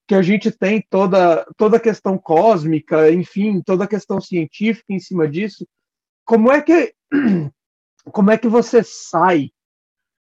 que 0.08 0.14
a 0.14 0.22
gente 0.22 0.52
tem 0.52 0.86
toda, 0.90 1.46
toda 1.58 1.78
a 1.78 1.80
questão 1.80 2.18
cósmica, 2.18 3.12
enfim, 3.12 3.62
toda 3.62 3.86
a 3.86 3.88
questão 3.88 4.20
científica 4.20 4.94
em 4.94 5.00
cima 5.00 5.28
disso. 5.28 5.66
Como 6.26 6.52
é 6.52 6.62
que, 6.62 6.94
como 8.12 8.32
é 8.32 8.38
que 8.38 8.48
você 8.48 8.84
sai 8.84 9.50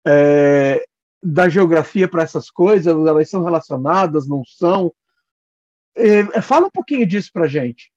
é, 0.06 0.84
da 1.24 1.48
geografia 1.48 2.08
para 2.08 2.24
essas 2.24 2.52
coisas? 2.52 2.88
Elas 2.88 3.30
são 3.30 3.44
relacionadas, 3.44 4.28
não 4.28 4.44
são? 4.46 4.94
É, 5.96 6.42
fala 6.42 6.68
um 6.68 6.72
pouquinho 6.72 7.06
disso 7.06 7.30
para 7.32 7.48
gente. 7.48 7.93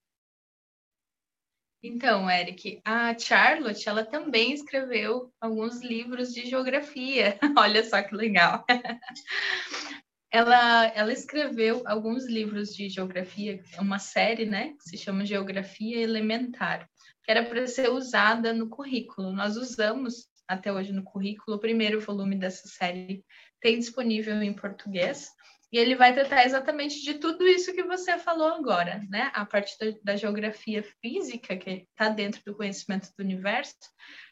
Então, 1.87 2.29
Eric, 2.29 2.81
a 2.83 3.17
Charlotte, 3.17 3.87
ela 3.87 4.03
também 4.03 4.53
escreveu 4.53 5.31
alguns 5.39 5.81
livros 5.81 6.33
de 6.33 6.45
geografia. 6.45 7.39
Olha 7.57 7.83
só 7.83 8.01
que 8.01 8.13
legal. 8.13 8.65
ela, 10.31 10.85
ela 10.87 11.13
escreveu 11.13 11.81
alguns 11.85 12.25
livros 12.27 12.75
de 12.75 12.89
geografia, 12.89 13.61
uma 13.79 13.99
série, 13.99 14.45
né, 14.45 14.73
que 14.77 14.89
se 14.89 14.97
chama 14.97 15.25
Geografia 15.25 16.01
Elementar, 16.01 16.89
que 17.23 17.31
era 17.31 17.43
para 17.43 17.65
ser 17.67 17.89
usada 17.89 18.53
no 18.53 18.69
currículo. 18.69 19.31
Nós 19.31 19.55
usamos 19.55 20.27
até 20.47 20.71
hoje 20.71 20.91
no 20.91 21.03
currículo 21.03 21.57
o 21.57 21.59
primeiro 21.59 21.99
volume 21.99 22.35
dessa 22.35 22.67
série 22.67 23.23
tem 23.59 23.79
disponível 23.79 24.41
em 24.41 24.53
português 24.53 25.29
e 25.71 25.77
ele 25.77 25.95
vai 25.95 26.13
tratar 26.13 26.45
exatamente 26.45 27.01
de 27.01 27.15
tudo 27.15 27.45
isso 27.45 27.73
que 27.73 27.83
você 27.83 28.17
falou 28.17 28.47
agora, 28.47 29.01
né? 29.09 29.31
A 29.33 29.45
parte 29.45 29.77
da, 29.79 29.97
da 30.01 30.15
geografia 30.15 30.83
física, 31.01 31.57
que 31.57 31.85
está 31.89 32.07
dentro 32.09 32.41
do 32.45 32.55
conhecimento 32.55 33.09
do 33.17 33.23
universo, 33.23 33.75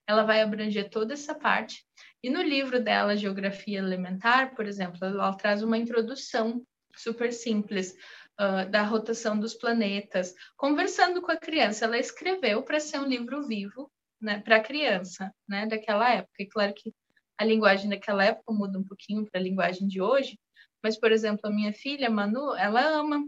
ela 0.07 0.23
vai 0.23 0.41
abranger 0.41 0.89
toda 0.89 1.13
essa 1.13 1.35
parte. 1.35 1.83
E 2.23 2.29
no 2.29 2.41
livro 2.41 2.81
dela, 2.81 3.17
Geografia 3.17 3.79
Elementar, 3.79 4.55
por 4.55 4.65
exemplo, 4.65 4.97
ela 5.01 5.35
traz 5.35 5.61
uma 5.61 5.77
introdução 5.77 6.65
super 6.95 7.33
simples 7.33 7.95
uh, 8.39 8.69
da 8.69 8.83
rotação 8.83 9.37
dos 9.37 9.53
planetas, 9.53 10.33
conversando 10.55 11.21
com 11.21 11.31
a 11.31 11.37
criança. 11.37 11.85
Ela 11.85 11.97
escreveu 11.97 12.63
para 12.63 12.79
ser 12.79 12.99
um 12.99 13.05
livro 13.05 13.45
vivo, 13.45 13.91
né, 14.21 14.39
para 14.39 14.57
a 14.57 14.63
criança, 14.63 15.31
né, 15.47 15.65
daquela 15.65 16.13
época. 16.13 16.35
E 16.39 16.47
claro 16.47 16.73
que 16.73 16.93
a 17.37 17.43
linguagem 17.43 17.89
daquela 17.89 18.23
época 18.23 18.53
muda 18.53 18.79
um 18.79 18.83
pouquinho 18.83 19.25
para 19.29 19.39
a 19.39 19.43
linguagem 19.43 19.87
de 19.87 20.01
hoje, 20.01 20.39
mas, 20.85 20.99
por 20.99 21.11
exemplo, 21.11 21.49
a 21.49 21.49
minha 21.49 21.73
filha, 21.73 22.11
Manu, 22.11 22.53
ela 22.53 22.79
ama 22.79 23.27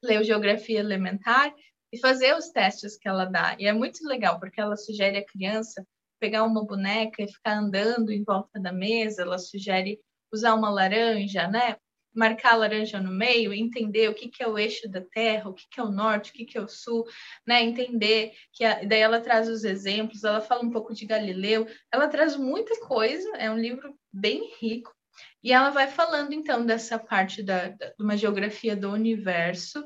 ler 0.00 0.22
geografia 0.22 0.78
elementar 0.78 1.52
e 1.92 1.98
fazer 1.98 2.32
os 2.36 2.50
testes 2.50 2.96
que 2.96 3.08
ela 3.08 3.24
dá. 3.24 3.56
E 3.58 3.66
é 3.66 3.72
muito 3.72 4.06
legal, 4.06 4.38
porque 4.38 4.60
ela 4.60 4.76
sugere 4.76 5.16
à 5.16 5.26
criança 5.26 5.84
pegar 6.20 6.44
uma 6.44 6.64
boneca 6.64 7.20
e 7.20 7.26
ficar 7.26 7.58
andando 7.58 8.12
em 8.12 8.22
volta 8.22 8.60
da 8.60 8.72
mesa, 8.72 9.22
ela 9.22 9.36
sugere 9.36 9.98
usar 10.32 10.54
uma 10.54 10.70
laranja, 10.70 11.48
né? 11.48 11.74
marcar 12.14 12.52
a 12.52 12.56
laranja 12.58 13.00
no 13.00 13.10
meio, 13.10 13.52
entender 13.52 14.08
o 14.08 14.14
que, 14.14 14.28
que 14.28 14.44
é 14.44 14.46
o 14.46 14.56
eixo 14.56 14.88
da 14.88 15.00
Terra, 15.00 15.50
o 15.50 15.54
que, 15.54 15.64
que 15.68 15.80
é 15.80 15.82
o 15.82 15.90
norte, 15.90 16.30
o 16.30 16.34
que, 16.34 16.44
que 16.44 16.56
é 16.56 16.60
o 16.62 16.68
sul, 16.68 17.04
né? 17.44 17.64
Entender 17.64 18.32
que 18.52 18.64
a, 18.64 18.84
daí 18.84 19.00
ela 19.00 19.20
traz 19.20 19.48
os 19.48 19.64
exemplos, 19.64 20.22
ela 20.22 20.40
fala 20.40 20.62
um 20.62 20.70
pouco 20.70 20.94
de 20.94 21.04
Galileu, 21.04 21.66
ela 21.92 22.06
traz 22.06 22.36
muita 22.36 22.78
coisa, 22.86 23.28
é 23.36 23.50
um 23.50 23.58
livro 23.58 23.92
bem 24.12 24.54
rico. 24.60 24.94
E 25.42 25.52
ela 25.52 25.70
vai 25.70 25.88
falando 25.88 26.32
então 26.32 26.64
dessa 26.64 26.98
parte 26.98 27.42
da, 27.42 27.68
da 27.68 27.86
de 27.86 28.02
uma 28.02 28.16
geografia 28.16 28.76
do 28.76 28.90
universo, 28.90 29.84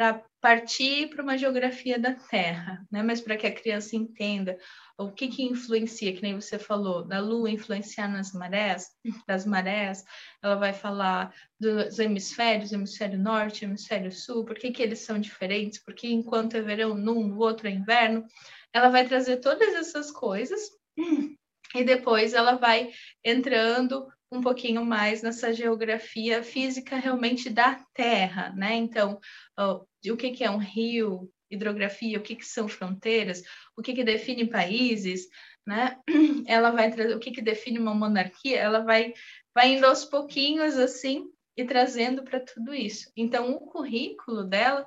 para 0.00 0.24
partir 0.40 1.10
para 1.10 1.22
uma 1.22 1.36
geografia 1.36 1.98
da 1.98 2.14
Terra, 2.14 2.82
né? 2.90 3.02
Mas 3.02 3.20
para 3.20 3.36
que 3.36 3.46
a 3.46 3.54
criança 3.54 3.94
entenda 3.94 4.56
o 4.96 5.12
que 5.12 5.28
que 5.28 5.42
influencia, 5.42 6.14
que 6.14 6.22
nem 6.22 6.34
você 6.34 6.58
falou, 6.58 7.04
da 7.04 7.20
Lua 7.20 7.50
influenciar 7.50 8.08
nas 8.08 8.32
marés, 8.32 8.86
das 9.28 9.44
marés, 9.44 10.02
ela 10.42 10.54
vai 10.54 10.72
falar 10.72 11.34
dos 11.58 11.98
hemisférios, 11.98 12.72
hemisfério 12.72 13.18
norte, 13.18 13.66
hemisfério 13.66 14.10
sul, 14.10 14.46
por 14.46 14.54
que 14.54 14.70
que 14.70 14.82
eles 14.82 15.00
são 15.00 15.18
diferentes, 15.18 15.84
porque 15.84 16.08
enquanto 16.08 16.56
é 16.56 16.62
verão 16.62 16.94
num, 16.94 17.28
no 17.28 17.38
outro 17.38 17.68
é 17.68 17.70
inverno, 17.70 18.24
ela 18.72 18.88
vai 18.88 19.06
trazer 19.06 19.36
todas 19.36 19.74
essas 19.74 20.10
coisas 20.10 20.62
e 21.74 21.84
depois 21.84 22.32
ela 22.32 22.54
vai 22.54 22.90
entrando 23.22 24.06
um 24.30 24.40
pouquinho 24.40 24.84
mais 24.84 25.22
nessa 25.22 25.52
geografia 25.52 26.42
física 26.42 26.96
realmente 26.96 27.50
da 27.50 27.84
Terra, 27.92 28.52
né? 28.56 28.74
Então, 28.74 29.18
o 29.58 30.16
que, 30.16 30.44
é 30.44 30.50
um 30.50 30.58
rio, 30.58 31.30
hidrografia, 31.50 32.18
o 32.18 32.22
que, 32.22 32.40
são 32.44 32.68
fronteiras, 32.68 33.42
o 33.76 33.82
que, 33.82 34.04
define 34.04 34.46
países, 34.46 35.26
né? 35.66 35.98
Ela 36.46 36.70
vai 36.70 36.90
trazer 36.90 37.14
o 37.14 37.18
que, 37.18 37.32
que 37.32 37.42
define 37.42 37.78
uma 37.78 37.94
monarquia, 37.94 38.58
ela 38.58 38.80
vai, 38.80 39.12
vai 39.54 39.74
indo 39.74 39.86
aos 39.86 40.04
pouquinhos 40.04 40.76
assim 40.78 41.24
e 41.56 41.64
trazendo 41.64 42.22
para 42.22 42.40
tudo 42.40 42.72
isso. 42.72 43.10
Então, 43.16 43.52
o 43.52 43.60
currículo 43.60 44.44
dela 44.44 44.86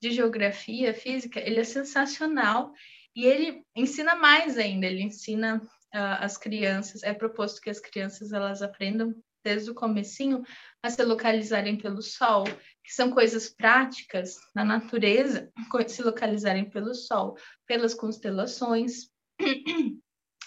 de 0.00 0.10
geografia 0.10 0.92
física, 0.92 1.40
ele 1.40 1.60
é 1.60 1.64
sensacional 1.64 2.72
e 3.14 3.24
ele 3.24 3.62
ensina 3.76 4.14
mais 4.14 4.58
ainda, 4.58 4.86
ele 4.86 5.02
ensina 5.02 5.60
as 5.92 6.36
crianças, 6.36 7.02
é 7.02 7.12
proposto 7.12 7.60
que 7.60 7.70
as 7.70 7.80
crianças 7.80 8.32
elas 8.32 8.62
aprendam 8.62 9.14
desde 9.42 9.70
o 9.70 9.74
comecinho 9.74 10.42
a 10.82 10.90
se 10.90 11.02
localizarem 11.02 11.76
pelo 11.76 12.02
sol, 12.02 12.44
que 12.44 12.92
são 12.92 13.10
coisas 13.10 13.48
práticas 13.48 14.36
na 14.54 14.64
natureza, 14.64 15.50
se 15.88 16.02
localizarem 16.02 16.68
pelo 16.68 16.94
sol, 16.94 17.36
pelas 17.66 17.94
constelações, 17.94 19.08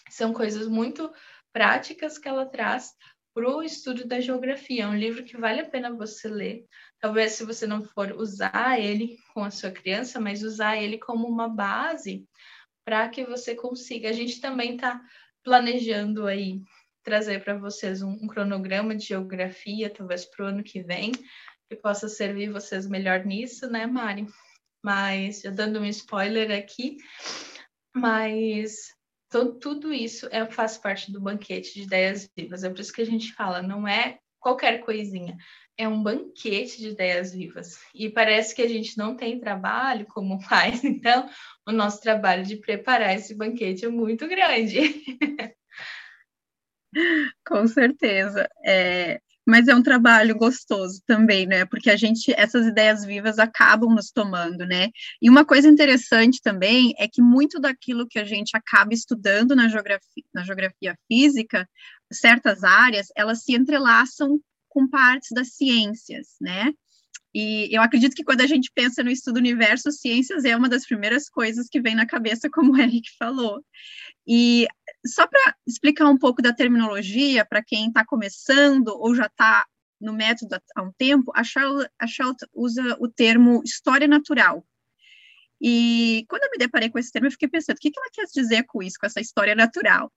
são 0.09 0.31
coisas 0.31 0.67
muito 0.67 1.11
práticas 1.51 2.17
que 2.17 2.27
ela 2.27 2.45
traz 2.45 2.91
para 3.33 3.49
o 3.49 3.63
estudo 3.63 4.05
da 4.07 4.19
geografia. 4.19 4.83
É 4.83 4.87
um 4.87 4.95
livro 4.95 5.23
que 5.23 5.37
vale 5.37 5.61
a 5.61 5.69
pena 5.69 5.91
você 5.91 6.27
ler. 6.27 6.65
Talvez 6.99 7.33
se 7.33 7.43
você 7.43 7.65
não 7.65 7.83
for 7.83 8.11
usar 8.11 8.79
ele 8.79 9.17
com 9.33 9.43
a 9.43 9.49
sua 9.49 9.71
criança, 9.71 10.19
mas 10.19 10.43
usar 10.43 10.77
ele 10.77 10.99
como 10.99 11.27
uma 11.27 11.49
base 11.49 12.27
para 12.85 13.09
que 13.09 13.25
você 13.25 13.55
consiga. 13.55 14.09
A 14.09 14.13
gente 14.13 14.39
também 14.39 14.75
está 14.75 15.01
planejando 15.43 16.27
aí 16.27 16.61
trazer 17.03 17.43
para 17.43 17.57
vocês 17.57 18.01
um, 18.01 18.11
um, 18.11 18.27
cronograma 18.27 18.95
de 18.95 19.07
geografia, 19.07 19.89
talvez 19.89 20.25
para 20.25 20.45
o 20.45 20.47
ano 20.47 20.63
que 20.63 20.81
vem, 20.81 21.11
que 21.69 21.75
possa 21.75 22.07
servir 22.07 22.51
vocês 22.51 22.87
melhor 22.87 23.25
nisso, 23.25 23.69
né, 23.69 23.85
Mari? 23.85 24.27
Mas, 24.81 25.41
já 25.41 25.51
dando 25.51 25.79
um 25.79 25.85
spoiler 25.85 26.51
aqui, 26.57 26.97
mas 27.93 28.93
então, 29.33 29.57
tudo 29.57 29.91
isso 29.91 30.27
é, 30.31 30.45
faz 30.45 30.77
parte 30.77 31.11
do 31.11 31.19
banquete 31.19 31.73
de 31.73 31.81
ideias 31.81 32.29
vivas. 32.37 32.63
É 32.63 32.69
por 32.69 32.79
isso 32.79 32.93
que 32.93 33.01
a 33.01 33.05
gente 33.05 33.33
fala, 33.33 33.63
não 33.63 33.87
é 33.87 34.19
qualquer 34.39 34.85
coisinha, 34.85 35.35
é 35.77 35.87
um 35.87 36.01
banquete 36.01 36.79
de 36.79 36.89
ideias 36.89 37.33
vivas. 37.33 37.79
E 37.93 38.09
parece 38.09 38.53
que 38.55 38.61
a 38.61 38.67
gente 38.67 38.97
não 38.97 39.15
tem 39.15 39.39
trabalho 39.39 40.05
como 40.07 40.39
faz, 40.47 40.83
então 40.83 41.29
o 41.67 41.71
nosso 41.71 42.01
trabalho 42.01 42.43
de 42.43 42.57
preparar 42.57 43.15
esse 43.15 43.35
banquete 43.35 43.85
é 43.85 43.89
muito 43.89 44.27
grande. 44.27 44.79
Com 47.45 47.65
certeza. 47.67 48.47
É, 48.63 49.19
mas 49.45 49.67
é 49.67 49.75
um 49.75 49.83
trabalho 49.83 50.35
gostoso 50.35 51.01
também, 51.05 51.45
né? 51.45 51.65
Porque 51.65 51.89
a 51.89 51.97
gente, 51.97 52.33
essas 52.37 52.65
ideias 52.65 53.03
vivas 53.03 53.39
acabam 53.39 53.93
nos 53.93 54.09
tomando, 54.11 54.65
né? 54.65 54.89
E 55.21 55.29
uma 55.29 55.43
coisa 55.43 55.67
interessante 55.67 56.41
também 56.41 56.93
é 56.97 57.07
que 57.07 57.21
muito 57.21 57.59
daquilo 57.59 58.07
que 58.07 58.19
a 58.19 58.23
gente 58.23 58.55
acaba 58.55 58.93
estudando 58.93 59.55
na 59.55 59.67
geografia, 59.67 60.23
na 60.33 60.43
geografia 60.43 60.95
física, 61.11 61.67
certas 62.11 62.63
áreas, 62.63 63.07
elas 63.15 63.43
se 63.43 63.53
entrelaçam 63.53 64.39
com 64.73 64.87
partes 64.87 65.29
das 65.31 65.53
ciências, 65.53 66.35
né? 66.41 66.73
E 67.33 67.69
eu 67.75 67.81
acredito 67.81 68.15
que 68.15 68.23
quando 68.23 68.41
a 68.41 68.47
gente 68.47 68.71
pensa 68.73 69.03
no 69.03 69.09
estudo 69.09 69.35
do 69.35 69.39
universo, 69.39 69.91
ciências 69.91 70.45
é 70.45 70.55
uma 70.55 70.69
das 70.69 70.85
primeiras 70.85 71.29
coisas 71.29 71.67
que 71.67 71.79
vem 71.79 71.95
na 71.95 72.05
cabeça, 72.05 72.49
como 72.49 72.73
o 72.73 72.77
Eric 72.77 73.09
falou. 73.17 73.63
E 74.27 74.67
só 75.05 75.27
para 75.27 75.55
explicar 75.67 76.09
um 76.09 76.17
pouco 76.17 76.41
da 76.41 76.53
terminologia, 76.53 77.45
para 77.45 77.63
quem 77.63 77.87
está 77.87 78.03
começando 78.05 78.89
ou 78.89 79.15
já 79.15 79.27
está 79.27 79.65
no 80.01 80.13
método 80.13 80.57
há 80.75 80.81
um 80.81 80.91
tempo, 80.97 81.31
a 81.35 81.43
Charlotte, 81.43 81.89
a 81.97 82.07
Charlotte 82.07 82.45
usa 82.53 82.97
o 82.99 83.07
termo 83.07 83.61
história 83.63 84.07
natural. 84.07 84.65
E 85.65 86.25
quando 86.27 86.43
eu 86.43 86.49
me 86.51 86.57
deparei 86.57 86.89
com 86.89 86.99
esse 86.99 87.09
termo, 87.09 87.27
eu 87.27 87.31
fiquei 87.31 87.47
pensando, 87.47 87.77
o 87.77 87.79
que, 87.79 87.89
que 87.89 87.97
ela 87.97 88.09
quer 88.11 88.25
dizer 88.25 88.63
com 88.63 88.83
isso, 88.83 88.97
com 88.99 89.05
essa 89.05 89.21
história 89.21 89.55
natural? 89.55 90.11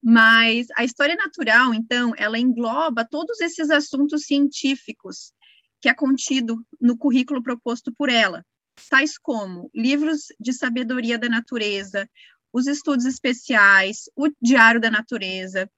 Mas 0.00 0.68
a 0.76 0.84
história 0.84 1.16
natural, 1.16 1.74
então, 1.74 2.14
ela 2.16 2.38
engloba 2.38 3.04
todos 3.04 3.40
esses 3.40 3.68
assuntos 3.68 4.26
científicos 4.26 5.32
que 5.80 5.88
é 5.88 5.94
contido 5.94 6.64
no 6.80 6.96
currículo 6.96 7.42
proposto 7.42 7.92
por 7.92 8.08
ela, 8.08 8.46
tais 8.88 9.18
como 9.18 9.68
livros 9.74 10.26
de 10.38 10.52
sabedoria 10.52 11.18
da 11.18 11.28
natureza, 11.28 12.08
os 12.52 12.68
estudos 12.68 13.04
especiais, 13.04 14.04
o 14.14 14.28
diário 14.40 14.80
da 14.80 14.90
natureza, 14.90 15.68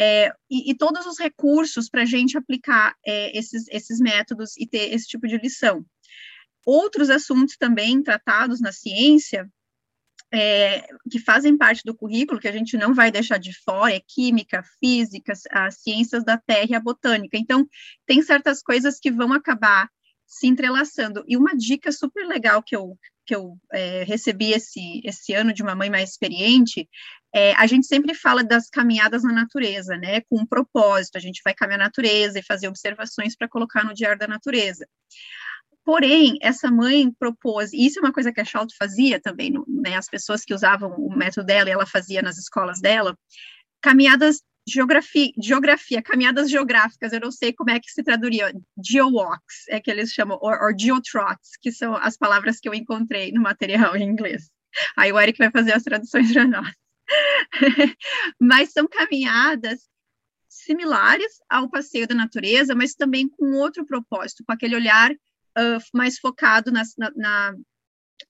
é, 0.00 0.32
e, 0.48 0.70
e, 0.70 0.76
todos 0.76 1.04
os 1.06 1.18
recursos 1.18 1.90
para 1.90 2.02
a 2.02 2.06
gente 2.06 2.38
aplicar 2.38 2.94
é, 3.04 3.36
esses, 3.36 3.66
esses 3.68 3.98
métodos 3.98 4.56
e 4.56 4.64
ter 4.64 4.94
esse 4.94 5.08
tipo 5.08 5.26
de 5.26 5.36
lição. 5.36 5.84
Outros 6.70 7.08
assuntos 7.08 7.56
também 7.56 8.02
tratados 8.02 8.60
na 8.60 8.72
ciência 8.72 9.50
é, 10.30 10.86
que 11.10 11.18
fazem 11.18 11.56
parte 11.56 11.80
do 11.82 11.96
currículo, 11.96 12.38
que 12.38 12.46
a 12.46 12.52
gente 12.52 12.76
não 12.76 12.92
vai 12.92 13.10
deixar 13.10 13.38
de 13.38 13.58
fora, 13.64 13.94
é 13.94 14.02
química, 14.06 14.62
física, 14.78 15.32
as 15.50 15.76
ciências 15.76 16.22
da 16.26 16.36
terra 16.36 16.66
e 16.68 16.74
a 16.74 16.80
botânica. 16.80 17.38
Então, 17.38 17.66
tem 18.04 18.20
certas 18.20 18.62
coisas 18.62 19.00
que 19.00 19.10
vão 19.10 19.32
acabar 19.32 19.88
se 20.26 20.46
entrelaçando. 20.46 21.24
E 21.26 21.38
uma 21.38 21.56
dica 21.56 21.90
super 21.90 22.26
legal 22.26 22.62
que 22.62 22.76
eu, 22.76 22.98
que 23.24 23.34
eu 23.34 23.56
é, 23.72 24.04
recebi 24.04 24.52
esse, 24.52 25.00
esse 25.02 25.32
ano 25.32 25.54
de 25.54 25.62
uma 25.62 25.74
mãe 25.74 25.88
mais 25.88 26.10
experiente, 26.10 26.86
é, 27.34 27.54
a 27.54 27.66
gente 27.66 27.86
sempre 27.86 28.14
fala 28.14 28.44
das 28.44 28.68
caminhadas 28.68 29.22
na 29.22 29.32
natureza, 29.32 29.96
né, 29.96 30.20
com 30.28 30.42
um 30.42 30.46
propósito, 30.46 31.16
a 31.16 31.20
gente 31.20 31.40
vai 31.42 31.54
caminhar 31.54 31.78
na 31.78 31.84
natureza 31.86 32.38
e 32.38 32.42
fazer 32.42 32.68
observações 32.68 33.34
para 33.34 33.48
colocar 33.48 33.86
no 33.86 33.94
diário 33.94 34.18
da 34.18 34.28
natureza. 34.28 34.86
Porém, 35.88 36.36
essa 36.42 36.70
mãe 36.70 37.10
propôs, 37.18 37.72
e 37.72 37.86
isso 37.86 37.98
é 37.98 38.02
uma 38.02 38.12
coisa 38.12 38.30
que 38.30 38.42
a 38.42 38.44
Charlotte 38.44 38.76
fazia 38.76 39.18
também, 39.18 39.54
né, 39.66 39.96
as 39.96 40.06
pessoas 40.06 40.44
que 40.44 40.52
usavam 40.52 40.90
o 40.90 41.16
método 41.16 41.46
dela, 41.46 41.70
e 41.70 41.72
ela 41.72 41.86
fazia 41.86 42.20
nas 42.20 42.36
escolas 42.36 42.78
dela, 42.78 43.16
caminhadas 43.80 44.42
geografia, 44.68 45.30
geografia, 45.42 46.02
caminhadas 46.02 46.50
geográficas, 46.50 47.14
eu 47.14 47.20
não 47.20 47.30
sei 47.30 47.54
como 47.54 47.70
é 47.70 47.80
que 47.80 47.90
se 47.90 48.02
traduziria, 48.02 48.52
geowalks, 48.84 49.66
é 49.70 49.80
que 49.80 49.90
eles 49.90 50.10
chamam, 50.10 50.36
ou, 50.42 50.50
ou 50.50 50.78
geotrots, 50.78 51.52
que 51.58 51.72
são 51.72 51.96
as 51.96 52.18
palavras 52.18 52.60
que 52.60 52.68
eu 52.68 52.74
encontrei 52.74 53.32
no 53.32 53.40
material 53.40 53.96
em 53.96 54.02
inglês. 54.02 54.50
Aí 54.94 55.10
o 55.10 55.18
Eric 55.18 55.38
vai 55.38 55.50
fazer 55.50 55.72
as 55.72 55.84
traduções 55.84 56.30
para 56.30 56.46
nós. 56.46 56.74
Mas 58.38 58.72
são 58.72 58.86
caminhadas 58.86 59.88
similares 60.50 61.32
ao 61.48 61.70
passeio 61.70 62.06
da 62.06 62.14
natureza, 62.14 62.74
mas 62.74 62.94
também 62.94 63.26
com 63.26 63.52
outro 63.52 63.86
propósito, 63.86 64.44
com 64.46 64.52
aquele 64.52 64.76
olhar 64.76 65.10
uh, 65.58 65.82
mais 65.92 66.18
focado 66.18 66.70
na, 66.70 66.82
na, 67.16 67.54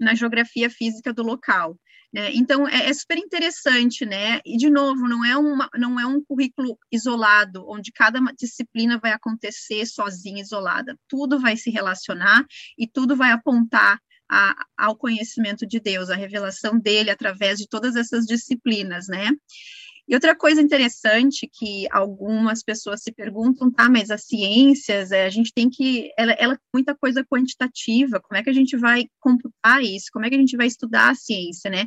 na, 0.00 0.14
geografia 0.14 0.70
física 0.70 1.12
do 1.12 1.22
local. 1.22 1.78
Né? 2.12 2.32
Então, 2.34 2.66
é, 2.66 2.88
é, 2.88 2.94
super 2.94 3.18
interessante, 3.18 4.06
né? 4.06 4.40
E, 4.44 4.56
de 4.56 4.70
novo, 4.70 5.06
não 5.06 5.24
é, 5.24 5.36
uma, 5.36 5.68
não 5.74 6.00
é 6.00 6.06
um 6.06 6.22
currículo 6.22 6.78
isolado, 6.90 7.64
onde 7.68 7.92
cada 7.92 8.18
disciplina 8.38 8.98
vai 8.98 9.12
acontecer 9.12 9.84
sozinha, 9.86 10.40
isolada. 10.40 10.96
Tudo 11.06 11.38
vai 11.38 11.56
se 11.56 11.70
relacionar 11.70 12.44
e 12.78 12.88
tudo 12.88 13.14
vai 13.14 13.30
apontar 13.30 14.00
a, 14.30 14.54
ao 14.76 14.96
conhecimento 14.96 15.66
de 15.66 15.80
Deus, 15.80 16.10
a 16.10 16.16
revelação 16.16 16.78
dele 16.78 17.10
através 17.10 17.58
de 17.58 17.68
todas 17.68 17.96
essas 17.96 18.24
disciplinas, 18.24 19.06
né? 19.08 19.30
E 20.08 20.14
outra 20.14 20.34
coisa 20.34 20.62
interessante 20.62 21.46
que 21.46 21.86
algumas 21.90 22.62
pessoas 22.62 23.02
se 23.02 23.12
perguntam, 23.12 23.70
tá, 23.70 23.90
mas 23.90 24.10
as 24.10 24.24
ciências, 24.24 25.12
é, 25.12 25.26
a 25.26 25.28
gente 25.28 25.52
tem 25.52 25.68
que, 25.68 26.10
ela, 26.16 26.32
ela 26.32 26.58
muita 26.72 26.94
coisa 26.94 27.22
quantitativa, 27.22 28.18
como 28.18 28.38
é 28.38 28.42
que 28.42 28.48
a 28.48 28.54
gente 28.54 28.74
vai 28.74 29.04
computar 29.20 29.82
isso, 29.82 30.06
como 30.10 30.24
é 30.24 30.30
que 30.30 30.34
a 30.34 30.38
gente 30.38 30.56
vai 30.56 30.66
estudar 30.66 31.10
a 31.10 31.14
ciência, 31.14 31.70
né? 31.70 31.86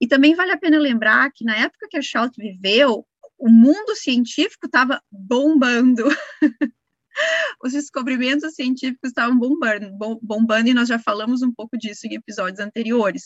E 0.00 0.08
também 0.08 0.34
vale 0.34 0.50
a 0.50 0.58
pena 0.58 0.78
lembrar 0.78 1.30
que 1.32 1.44
na 1.44 1.56
época 1.56 1.86
que 1.88 1.96
a 1.96 2.02
Schalt 2.02 2.34
viveu, 2.36 3.06
o 3.38 3.48
mundo 3.48 3.94
científico 3.94 4.66
estava 4.66 5.00
bombando. 5.10 6.04
os 7.62 7.72
descobrimentos 7.72 8.54
científicos 8.54 9.10
estavam 9.10 9.38
bombando, 9.38 9.90
bombando 10.22 10.68
e 10.68 10.74
nós 10.74 10.88
já 10.88 10.98
falamos 10.98 11.42
um 11.42 11.52
pouco 11.52 11.76
disso 11.76 12.06
em 12.06 12.14
episódios 12.14 12.60
anteriores. 12.60 13.24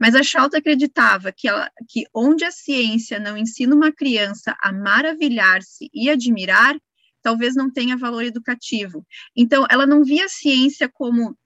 Mas 0.00 0.14
a 0.14 0.22
Schultz 0.22 0.54
acreditava 0.54 1.32
que, 1.32 1.48
ela, 1.48 1.70
que 1.88 2.04
onde 2.14 2.44
a 2.44 2.50
ciência 2.50 3.18
não 3.18 3.36
ensina 3.36 3.74
uma 3.74 3.92
criança 3.92 4.56
a 4.60 4.72
maravilhar-se 4.72 5.90
e 5.92 6.10
admirar, 6.10 6.76
talvez 7.22 7.54
não 7.54 7.72
tenha 7.72 7.96
valor 7.96 8.22
educativo. 8.22 9.06
Então, 9.36 9.66
ela 9.70 9.86
não 9.86 10.04
via 10.04 10.26
a 10.26 10.28
ciência 10.28 10.88
como 10.88 11.36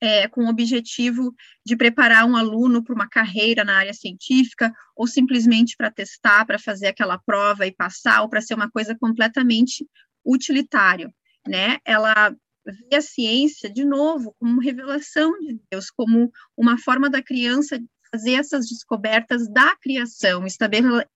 é, 0.00 0.28
com 0.28 0.44
o 0.44 0.48
objetivo 0.48 1.34
de 1.64 1.76
preparar 1.76 2.24
um 2.24 2.36
aluno 2.36 2.84
para 2.84 2.94
uma 2.94 3.08
carreira 3.08 3.64
na 3.64 3.76
área 3.76 3.92
científica, 3.92 4.72
ou 4.94 5.06
simplesmente 5.06 5.76
para 5.76 5.90
testar, 5.90 6.44
para 6.46 6.58
fazer 6.58 6.86
aquela 6.86 7.18
prova 7.18 7.66
e 7.66 7.72
passar, 7.72 8.22
ou 8.22 8.28
para 8.28 8.40
ser 8.40 8.54
uma 8.54 8.70
coisa 8.70 8.96
completamente 8.96 9.86
utilitária, 10.28 11.12
né? 11.46 11.78
Ela 11.84 12.34
vê 12.66 12.96
a 12.96 13.00
ciência, 13.00 13.70
de 13.72 13.84
novo, 13.84 14.34
como 14.38 14.60
revelação 14.60 15.32
de 15.40 15.58
Deus, 15.70 15.90
como 15.90 16.30
uma 16.56 16.78
forma 16.78 17.08
da 17.08 17.22
criança 17.22 17.80
fazer 18.10 18.34
essas 18.34 18.68
descobertas 18.68 19.48
da 19.50 19.76
criação, 19.76 20.44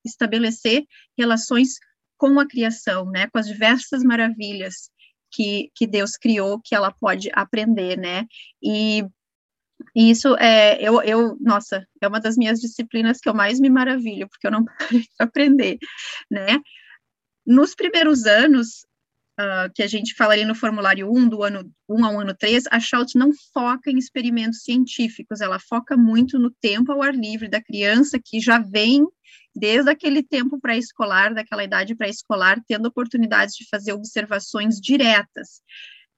estabelecer 0.04 0.84
relações 1.16 1.78
com 2.18 2.38
a 2.38 2.46
criação, 2.46 3.06
né, 3.06 3.28
com 3.28 3.38
as 3.38 3.46
diversas 3.46 4.02
maravilhas 4.02 4.90
que, 5.32 5.70
que 5.74 5.86
Deus 5.86 6.12
criou, 6.12 6.60
que 6.62 6.74
ela 6.74 6.92
pode 6.92 7.30
aprender, 7.32 7.96
né? 7.96 8.26
E 8.62 9.02
isso 9.96 10.36
é, 10.36 10.80
eu, 10.80 11.02
eu, 11.02 11.36
nossa, 11.40 11.86
é 12.00 12.06
uma 12.06 12.20
das 12.20 12.36
minhas 12.36 12.60
disciplinas 12.60 13.18
que 13.18 13.28
eu 13.28 13.34
mais 13.34 13.58
me 13.58 13.70
maravilho, 13.70 14.28
porque 14.28 14.46
eu 14.46 14.50
não 14.50 14.64
paro 14.78 14.90
de 14.90 15.08
aprender, 15.18 15.78
né? 16.30 16.60
Nos 17.44 17.74
primeiros 17.74 18.26
anos, 18.26 18.86
uh, 19.38 19.72
que 19.74 19.82
a 19.82 19.86
gente 19.86 20.14
fala 20.14 20.32
ali 20.32 20.44
no 20.44 20.54
formulário 20.54 21.10
1, 21.10 21.28
do 21.28 21.42
ano 21.42 21.70
1 21.88 22.04
ao 22.04 22.20
ano 22.20 22.34
3, 22.34 22.64
a 22.70 22.80
Schultz 22.80 23.14
não 23.14 23.30
foca 23.52 23.90
em 23.90 23.98
experimentos 23.98 24.62
científicos, 24.62 25.40
ela 25.40 25.58
foca 25.58 25.96
muito 25.96 26.38
no 26.38 26.50
tempo 26.50 26.92
ao 26.92 27.02
ar 27.02 27.14
livre 27.14 27.48
da 27.48 27.62
criança, 27.62 28.20
que 28.22 28.40
já 28.40 28.58
vem 28.58 29.06
desde 29.54 29.90
aquele 29.90 30.22
tempo 30.22 30.58
pré-escolar, 30.60 31.34
daquela 31.34 31.64
idade 31.64 31.94
pré-escolar, 31.94 32.62
tendo 32.66 32.86
oportunidades 32.86 33.54
de 33.54 33.66
fazer 33.68 33.92
observações 33.92 34.80
diretas. 34.80 35.62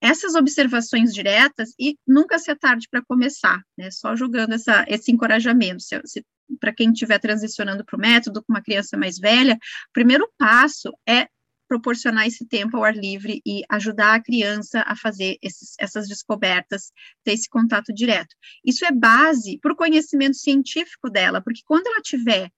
Essas 0.00 0.34
observações 0.34 1.12
diretas, 1.12 1.70
e 1.80 1.96
nunca 2.06 2.38
se 2.38 2.50
é 2.50 2.54
tarde 2.54 2.86
para 2.90 3.02
começar, 3.02 3.62
né? 3.76 3.90
Só 3.90 4.14
jogando 4.14 4.52
essa, 4.52 4.84
esse 4.86 5.10
encorajamento. 5.10 5.82
Se, 5.82 6.00
se 6.04 6.24
para 6.60 6.74
quem 6.74 6.90
estiver 6.90 7.18
transicionando 7.18 7.84
para 7.84 7.96
o 7.96 8.00
método 8.00 8.42
com 8.42 8.52
uma 8.52 8.62
criança 8.62 8.96
mais 8.96 9.18
velha, 9.18 9.54
o 9.54 9.92
primeiro 9.92 10.30
passo 10.38 10.92
é 11.08 11.26
proporcionar 11.74 12.26
esse 12.26 12.46
tempo 12.46 12.76
ao 12.76 12.84
ar 12.84 12.94
livre 12.94 13.42
e 13.44 13.62
ajudar 13.68 14.14
a 14.14 14.22
criança 14.22 14.84
a 14.86 14.94
fazer 14.94 15.36
esses, 15.42 15.74
essas 15.78 16.08
descobertas, 16.08 16.92
ter 17.24 17.32
esse 17.32 17.48
contato 17.48 17.92
direto. 17.92 18.34
Isso 18.64 18.84
é 18.84 18.92
base 18.92 19.58
para 19.58 19.72
o 19.72 19.76
conhecimento 19.76 20.36
científico 20.36 21.10
dela, 21.10 21.42
porque 21.42 21.62
quando 21.64 21.88
ela 21.88 22.00
tiver 22.00 22.48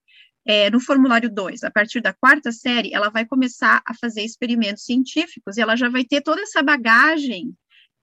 é, 0.45 0.69
no 0.69 0.79
formulário 0.79 1.33
2, 1.33 1.63
a 1.63 1.71
partir 1.71 1.99
da 1.99 2.13
quarta 2.13 2.51
série, 2.51 2.93
ela 2.93 3.09
vai 3.09 3.25
começar 3.25 3.81
a 3.85 3.93
fazer 3.95 4.21
experimentos 4.21 4.85
científicos 4.85 5.57
e 5.57 5.61
ela 5.61 5.75
já 5.75 5.89
vai 5.89 6.05
ter 6.05 6.21
toda 6.21 6.41
essa 6.41 6.61
bagagem 6.61 7.55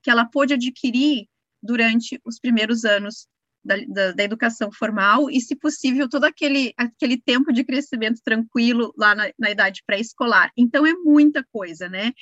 que 0.02 0.10
ela 0.10 0.24
pôde 0.24 0.52
adquirir 0.52 1.26
durante 1.62 2.20
os 2.24 2.40
primeiros 2.40 2.84
anos 2.84 3.28
da, 3.64 3.76
da, 3.88 4.12
da, 4.12 4.22
educação 4.22 4.70
formal 4.70 5.30
e, 5.30 5.40
se 5.40 5.56
possível, 5.56 6.08
todo 6.08 6.24
aquele, 6.24 6.72
aquele 6.76 7.16
tempo 7.16 7.52
de 7.52 7.64
crescimento 7.64 8.20
tranquilo 8.24 8.92
lá 8.96 9.14
na, 9.14 9.30
na 9.38 9.50
idade 9.50 9.82
pré-escolar. 9.86 10.50
Então, 10.56 10.86
é 10.86 10.92
muita 10.92 11.44
coisa, 11.52 11.88
né? 11.88 12.12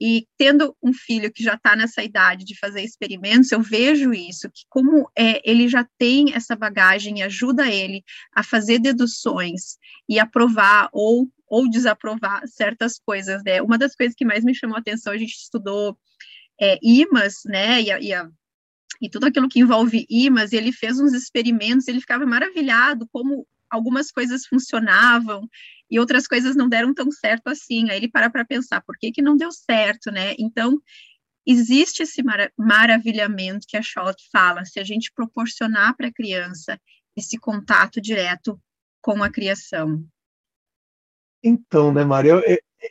E 0.00 0.26
tendo 0.36 0.76
um 0.82 0.92
filho 0.92 1.32
que 1.32 1.42
já 1.42 1.54
está 1.54 1.74
nessa 1.74 2.04
idade 2.04 2.44
de 2.44 2.56
fazer 2.56 2.82
experimentos, 2.82 3.50
eu 3.50 3.60
vejo 3.60 4.12
isso, 4.12 4.48
que 4.48 4.62
como 4.68 5.10
é, 5.16 5.40
ele 5.48 5.68
já 5.68 5.84
tem 5.98 6.32
essa 6.34 6.54
bagagem 6.54 7.18
e 7.18 7.22
ajuda 7.22 7.68
ele 7.68 8.04
a 8.32 8.44
fazer 8.44 8.78
deduções 8.78 9.76
e 10.08 10.20
aprovar 10.20 10.88
ou, 10.92 11.28
ou 11.48 11.68
desaprovar 11.68 12.46
certas 12.46 12.98
coisas, 12.98 13.42
né? 13.44 13.60
Uma 13.60 13.76
das 13.76 13.96
coisas 13.96 14.14
que 14.14 14.24
mais 14.24 14.44
me 14.44 14.54
chamou 14.54 14.76
a 14.76 14.80
atenção, 14.80 15.12
a 15.12 15.18
gente 15.18 15.34
estudou 15.34 15.98
é, 16.60 16.78
imãs, 16.82 17.34
né, 17.44 17.80
e, 17.80 17.90
a, 17.90 18.00
e, 18.00 18.12
a, 18.12 18.28
e 19.00 19.08
tudo 19.08 19.26
aquilo 19.26 19.48
que 19.48 19.60
envolve 19.60 20.06
imãs, 20.08 20.52
ele 20.52 20.72
fez 20.72 20.98
uns 20.98 21.12
experimentos, 21.12 21.88
ele 21.88 22.00
ficava 22.00 22.26
maravilhado 22.26 23.08
como 23.12 23.46
algumas 23.70 24.10
coisas 24.10 24.46
funcionavam, 24.46 25.48
e 25.90 25.98
outras 25.98 26.26
coisas 26.26 26.54
não 26.56 26.68
deram 26.68 26.92
tão 26.92 27.10
certo 27.10 27.48
assim. 27.48 27.90
Aí 27.90 27.96
ele 27.96 28.08
para 28.08 28.30
para 28.30 28.44
pensar, 28.44 28.82
por 28.82 28.96
que, 28.98 29.10
que 29.10 29.22
não 29.22 29.36
deu 29.36 29.50
certo, 29.52 30.10
né? 30.10 30.34
Então, 30.38 30.80
existe 31.46 32.02
esse 32.02 32.22
mar 32.22 32.50
maravilhamento 32.58 33.66
que 33.66 33.76
a 33.76 33.82
Schott 33.82 34.22
fala, 34.30 34.64
se 34.64 34.78
a 34.78 34.84
gente 34.84 35.12
proporcionar 35.14 35.96
para 35.96 36.08
a 36.08 36.12
criança 36.12 36.78
esse 37.16 37.38
contato 37.38 38.00
direto 38.00 38.60
com 39.00 39.22
a 39.22 39.30
criação. 39.30 40.04
Então, 41.42 41.92
né, 41.92 42.04
Maria, 42.04 42.42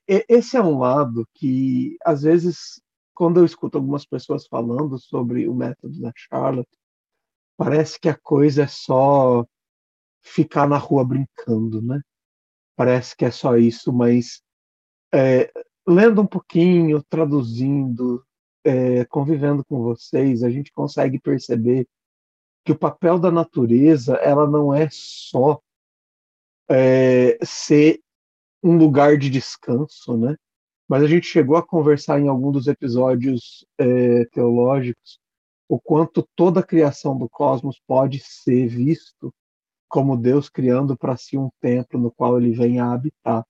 esse 0.08 0.58
é 0.58 0.62
um 0.62 0.80
lado 0.80 1.28
que, 1.34 1.98
às 2.04 2.22
vezes, 2.24 2.82
quando 3.17 3.39
eu 3.39 3.45
escuto 3.45 3.77
algumas 3.77 4.06
pessoas 4.06 4.45
falando 4.45 4.99
sobre 4.99 5.49
o 5.49 5.56
método 5.56 5.99
da 5.99 6.12
Charlotte, 6.15 6.69
parece 7.58 7.99
que 7.99 8.08
a 8.08 8.15
coisa 8.15 8.63
é 8.63 8.67
só 8.67 9.43
ficar 10.21 10.67
na 10.67 10.77
rua 10.77 11.03
brincando, 11.03 11.82
né? 11.82 11.99
parece 12.77 13.17
que 13.17 13.25
é 13.25 13.32
só 13.32 13.58
isso, 13.58 13.91
mas 13.91 14.43
é, 15.12 15.51
lendo 15.86 16.21
um 16.21 16.27
pouquinho, 16.27 17.03
traduzindo, 17.10 18.23
é, 18.63 19.03
convivendo 19.06 19.65
com 19.65 19.82
vocês, 19.82 20.43
a 20.43 20.49
gente 20.51 20.71
consegue 20.71 21.19
perceber 21.19 21.88
que 22.63 22.71
o 22.71 22.77
papel 22.77 23.17
da 23.17 23.32
natureza 23.32 24.13
ela 24.17 24.47
não 24.47 24.71
é 24.71 24.88
só 24.91 25.60
é, 26.69 27.39
ser 27.43 27.99
um 28.62 28.77
lugar 28.77 29.17
de 29.17 29.30
descanso, 29.30 30.15
né? 30.15 30.36
Mas 30.88 31.04
a 31.04 31.08
gente 31.08 31.28
chegou 31.28 31.58
a 31.58 31.65
conversar 31.65 32.19
em 32.19 32.28
algum 32.28 32.52
dos 32.52 32.67
episódios 32.67 33.65
é, 33.78 34.26
teológicos 34.26 35.19
o 35.67 35.80
quanto 35.80 36.28
toda 36.36 36.62
a 36.62 36.65
criação 36.65 37.17
do 37.17 37.30
cosmos 37.30 37.82
pode 37.86 38.19
ser 38.19 38.67
visto 38.67 39.34
como 39.89 40.17
Deus 40.17 40.50
criando 40.50 40.97
para 40.97 41.17
si 41.17 41.38
um 41.38 41.50
templo 41.60 42.00
no 42.00 42.12
qual 42.12 42.39
ele 42.39 42.52
vem 42.52 42.80
a 42.80 42.91
habitar. 42.91 43.45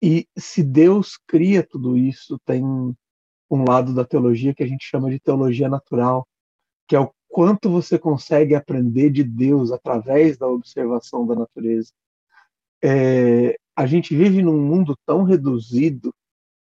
E 0.00 0.28
se 0.36 0.62
Deus 0.62 1.18
cria 1.26 1.66
tudo 1.66 1.96
isso, 1.96 2.38
tem 2.44 2.62
um 2.64 3.64
lado 3.68 3.94
da 3.94 4.04
teologia 4.04 4.54
que 4.54 4.62
a 4.62 4.66
gente 4.66 4.84
chama 4.84 5.10
de 5.10 5.18
teologia 5.18 5.68
natural, 5.68 6.26
que 6.86 6.94
é 6.94 7.00
o 7.00 7.10
quanto 7.28 7.70
você 7.70 7.98
consegue 7.98 8.54
aprender 8.54 9.10
de 9.10 9.24
Deus 9.24 9.72
através 9.72 10.36
da 10.36 10.46
observação 10.46 11.26
da 11.26 11.34
natureza. 11.34 11.92
É, 12.82 13.56
a 13.74 13.86
gente 13.86 14.14
vive 14.14 14.42
num 14.42 14.60
mundo 14.60 14.96
tão 15.04 15.22
reduzido 15.22 16.14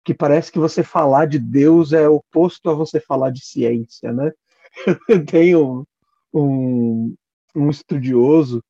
que 0.04 0.12
parece 0.12 0.50
que 0.50 0.58
você 0.58 0.82
falar 0.82 1.26
de 1.26 1.38
Deus 1.38 1.92
é 1.92 2.08
oposto 2.08 2.68
a 2.70 2.74
você 2.74 3.00
falar 3.00 3.30
de 3.30 3.44
ciência, 3.44 4.12
né? 4.12 4.32
Eu 5.08 5.24
tenho 5.24 5.86
um, 6.32 7.14
um 7.54 7.70
estudioso 7.70 8.62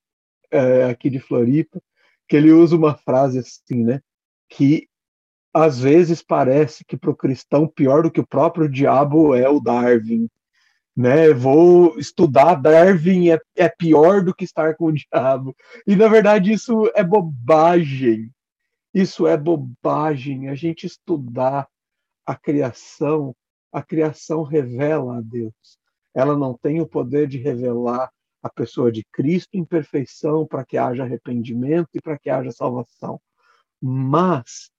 é, 0.51 0.85
aqui 0.85 1.09
de 1.09 1.19
Floripa, 1.19 1.81
que 2.29 2.37
ele 2.37 2.53
usa 2.53 2.77
uma 2.77 2.95
frase 2.95 3.39
assim, 3.39 3.83
né? 3.83 4.01
Que 4.49 4.89
às 5.55 5.81
vezes 5.81 6.23
parece 6.23 6.85
que 6.85 6.97
para 6.97 7.11
o 7.11 7.17
cristão 7.17 7.67
pior 7.67 8.03
do 8.03 8.11
que 8.11 8.21
o 8.21 8.27
próprio 8.27 8.69
diabo 8.69 9.35
é 9.35 9.49
o 9.49 9.61
Darwin. 9.61 10.29
Né? 10.97 11.33
Vou 11.33 11.99
estudar 11.99 12.57
Darwin 12.57 13.31
é, 13.31 13.39
é 13.57 13.69
pior 13.69 14.23
do 14.23 14.35
que 14.35 14.45
estar 14.45 14.77
com 14.77 14.87
o 14.87 14.93
diabo. 14.93 15.57
E 15.87 15.97
na 15.97 16.09
verdade 16.09 16.53
isso 16.53 16.91
é 16.95 17.03
bobagem. 17.03 18.31
Isso 18.93 19.27
é 19.27 19.37
bobagem. 19.37 20.49
A 20.49 20.55
gente 20.55 20.87
estudar 20.87 21.67
a 22.27 22.37
criação, 22.37 23.35
a 23.73 23.83
criação 23.83 24.43
revela 24.43 25.19
a 25.19 25.21
Deus. 25.21 25.79
Ela 26.15 26.37
não 26.37 26.57
tem 26.57 26.81
o 26.81 26.87
poder 26.87 27.27
de 27.27 27.39
revelar 27.39 28.11
a 28.43 28.51
pessoa 28.51 28.91
de 28.91 29.05
Cristo 29.13 29.57
em 29.57 29.65
perfeição 29.65 30.47
para 30.47 30.65
que 30.65 30.77
haja 30.77 31.05
arrependimento 31.05 31.89
e 31.95 32.01
para 32.01 32.19
que 32.19 32.29
haja 32.29 32.51
salvação. 32.51 33.21
Mas 33.81 34.71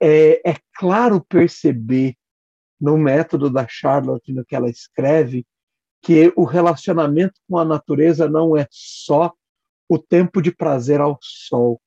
é, 0.00 0.50
é 0.50 0.56
claro 0.74 1.24
perceber 1.24 2.14
no 2.80 2.96
método 2.98 3.50
da 3.50 3.66
Charlotte, 3.68 4.32
no 4.32 4.44
que 4.44 4.54
ela 4.54 4.68
escreve, 4.68 5.46
que 6.02 6.32
o 6.36 6.44
relacionamento 6.44 7.40
com 7.48 7.58
a 7.58 7.64
natureza 7.64 8.28
não 8.28 8.56
é 8.56 8.66
só 8.70 9.32
o 9.88 9.98
tempo 9.98 10.42
de 10.42 10.54
prazer 10.54 11.00
ao 11.00 11.18
sol, 11.20 11.80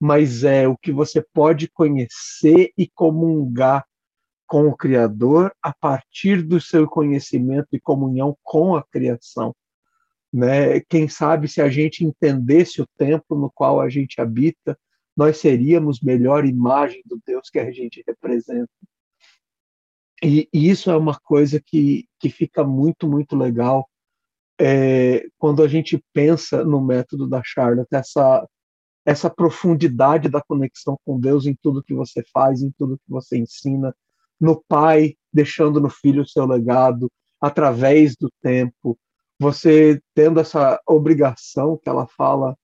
mas 0.00 0.44
é 0.44 0.68
o 0.68 0.76
que 0.76 0.92
você 0.92 1.24
pode 1.32 1.68
conhecer 1.68 2.72
e 2.76 2.88
comungar 2.88 3.84
com 4.46 4.68
o 4.68 4.76
Criador 4.76 5.52
a 5.62 5.72
partir 5.72 6.42
do 6.42 6.60
seu 6.60 6.86
conhecimento 6.86 7.68
e 7.72 7.80
comunhão 7.80 8.36
com 8.42 8.76
a 8.76 8.82
criação. 8.82 9.54
Né? 10.32 10.80
Quem 10.80 11.08
sabe 11.08 11.48
se 11.48 11.60
a 11.60 11.68
gente 11.68 12.04
entendesse 12.04 12.82
o 12.82 12.86
tempo 12.96 13.34
no 13.34 13.50
qual 13.50 13.80
a 13.80 13.88
gente 13.88 14.20
habita, 14.20 14.78
nós 15.16 15.38
seríamos 15.38 16.00
melhor 16.00 16.44
imagem 16.44 17.02
do 17.06 17.20
Deus 17.24 17.48
que 17.48 17.58
a 17.58 17.70
gente 17.70 18.02
representa. 18.06 18.70
E, 20.22 20.48
e, 20.52 20.70
isso 20.70 20.90
é 20.90 20.96
uma 20.96 21.18
coisa 21.18 21.60
que, 21.60 22.06
que 22.18 22.30
fica 22.30 22.64
muito, 22.64 23.08
muito 23.08 23.36
legal 23.36 23.88
é, 24.58 25.26
quando 25.36 25.62
a 25.62 25.68
gente 25.68 26.02
pensa 26.12 26.64
no 26.64 26.80
método 26.80 27.26
da 27.26 27.42
Charlotte, 27.44 27.88
essa, 27.92 28.48
essa 29.04 29.28
profundidade 29.28 30.28
da 30.28 30.40
conexão 30.40 30.98
com 31.04 31.18
Deus 31.18 31.46
em 31.46 31.56
tudo 31.60 31.82
que 31.82 31.94
você 31.94 32.22
faz, 32.32 32.62
em 32.62 32.70
tudo 32.78 32.96
que 32.98 33.10
você 33.10 33.36
ensina, 33.36 33.94
no 34.40 34.62
pai 34.68 35.16
deixando 35.32 35.80
no 35.80 35.90
filho 35.90 36.22
o 36.22 36.28
seu 36.28 36.46
legado, 36.46 37.10
através 37.40 38.16
do 38.16 38.30
tempo, 38.40 38.98
você 39.38 40.00
tendo 40.14 40.38
essa 40.38 40.80
obrigação 40.86 41.76
que 41.76 41.88
ela 41.88 42.06
fala 42.06 42.56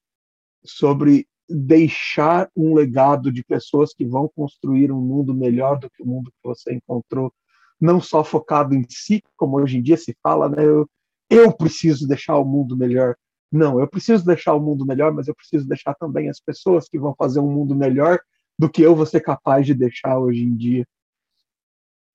sobre 0.64 1.26
deixar 1.48 2.48
um 2.56 2.74
legado 2.74 3.32
de 3.32 3.42
pessoas 3.42 3.92
que 3.92 4.06
vão 4.06 4.28
construir 4.28 4.92
um 4.92 5.00
mundo 5.00 5.34
melhor 5.34 5.78
do 5.78 5.90
que 5.90 6.02
o 6.02 6.06
mundo 6.06 6.30
que 6.30 6.48
você 6.48 6.72
encontrou, 6.72 7.32
não 7.80 8.00
só 8.00 8.22
focado 8.22 8.74
em 8.74 8.84
si, 8.88 9.22
como 9.36 9.56
hoje 9.56 9.78
em 9.78 9.82
dia 9.82 9.96
se 9.96 10.16
fala, 10.22 10.48
né? 10.48 10.64
Eu, 10.64 10.88
eu 11.30 11.52
preciso 11.52 12.06
deixar 12.06 12.36
o 12.36 12.44
mundo 12.44 12.76
melhor. 12.76 13.16
Não, 13.50 13.80
eu 13.80 13.88
preciso 13.88 14.24
deixar 14.24 14.54
o 14.54 14.60
mundo 14.60 14.86
melhor, 14.86 15.12
mas 15.12 15.26
eu 15.28 15.34
preciso 15.34 15.66
deixar 15.66 15.94
também 15.94 16.28
as 16.28 16.40
pessoas 16.40 16.88
que 16.88 16.98
vão 16.98 17.14
fazer 17.14 17.40
um 17.40 17.50
mundo 17.50 17.74
melhor 17.74 18.20
do 18.58 18.68
que 18.68 18.82
eu 18.82 18.94
vou 18.94 19.06
ser 19.06 19.20
capaz 19.20 19.66
de 19.66 19.74
deixar 19.74 20.18
hoje 20.18 20.42
em 20.42 20.54
dia. 20.54 20.86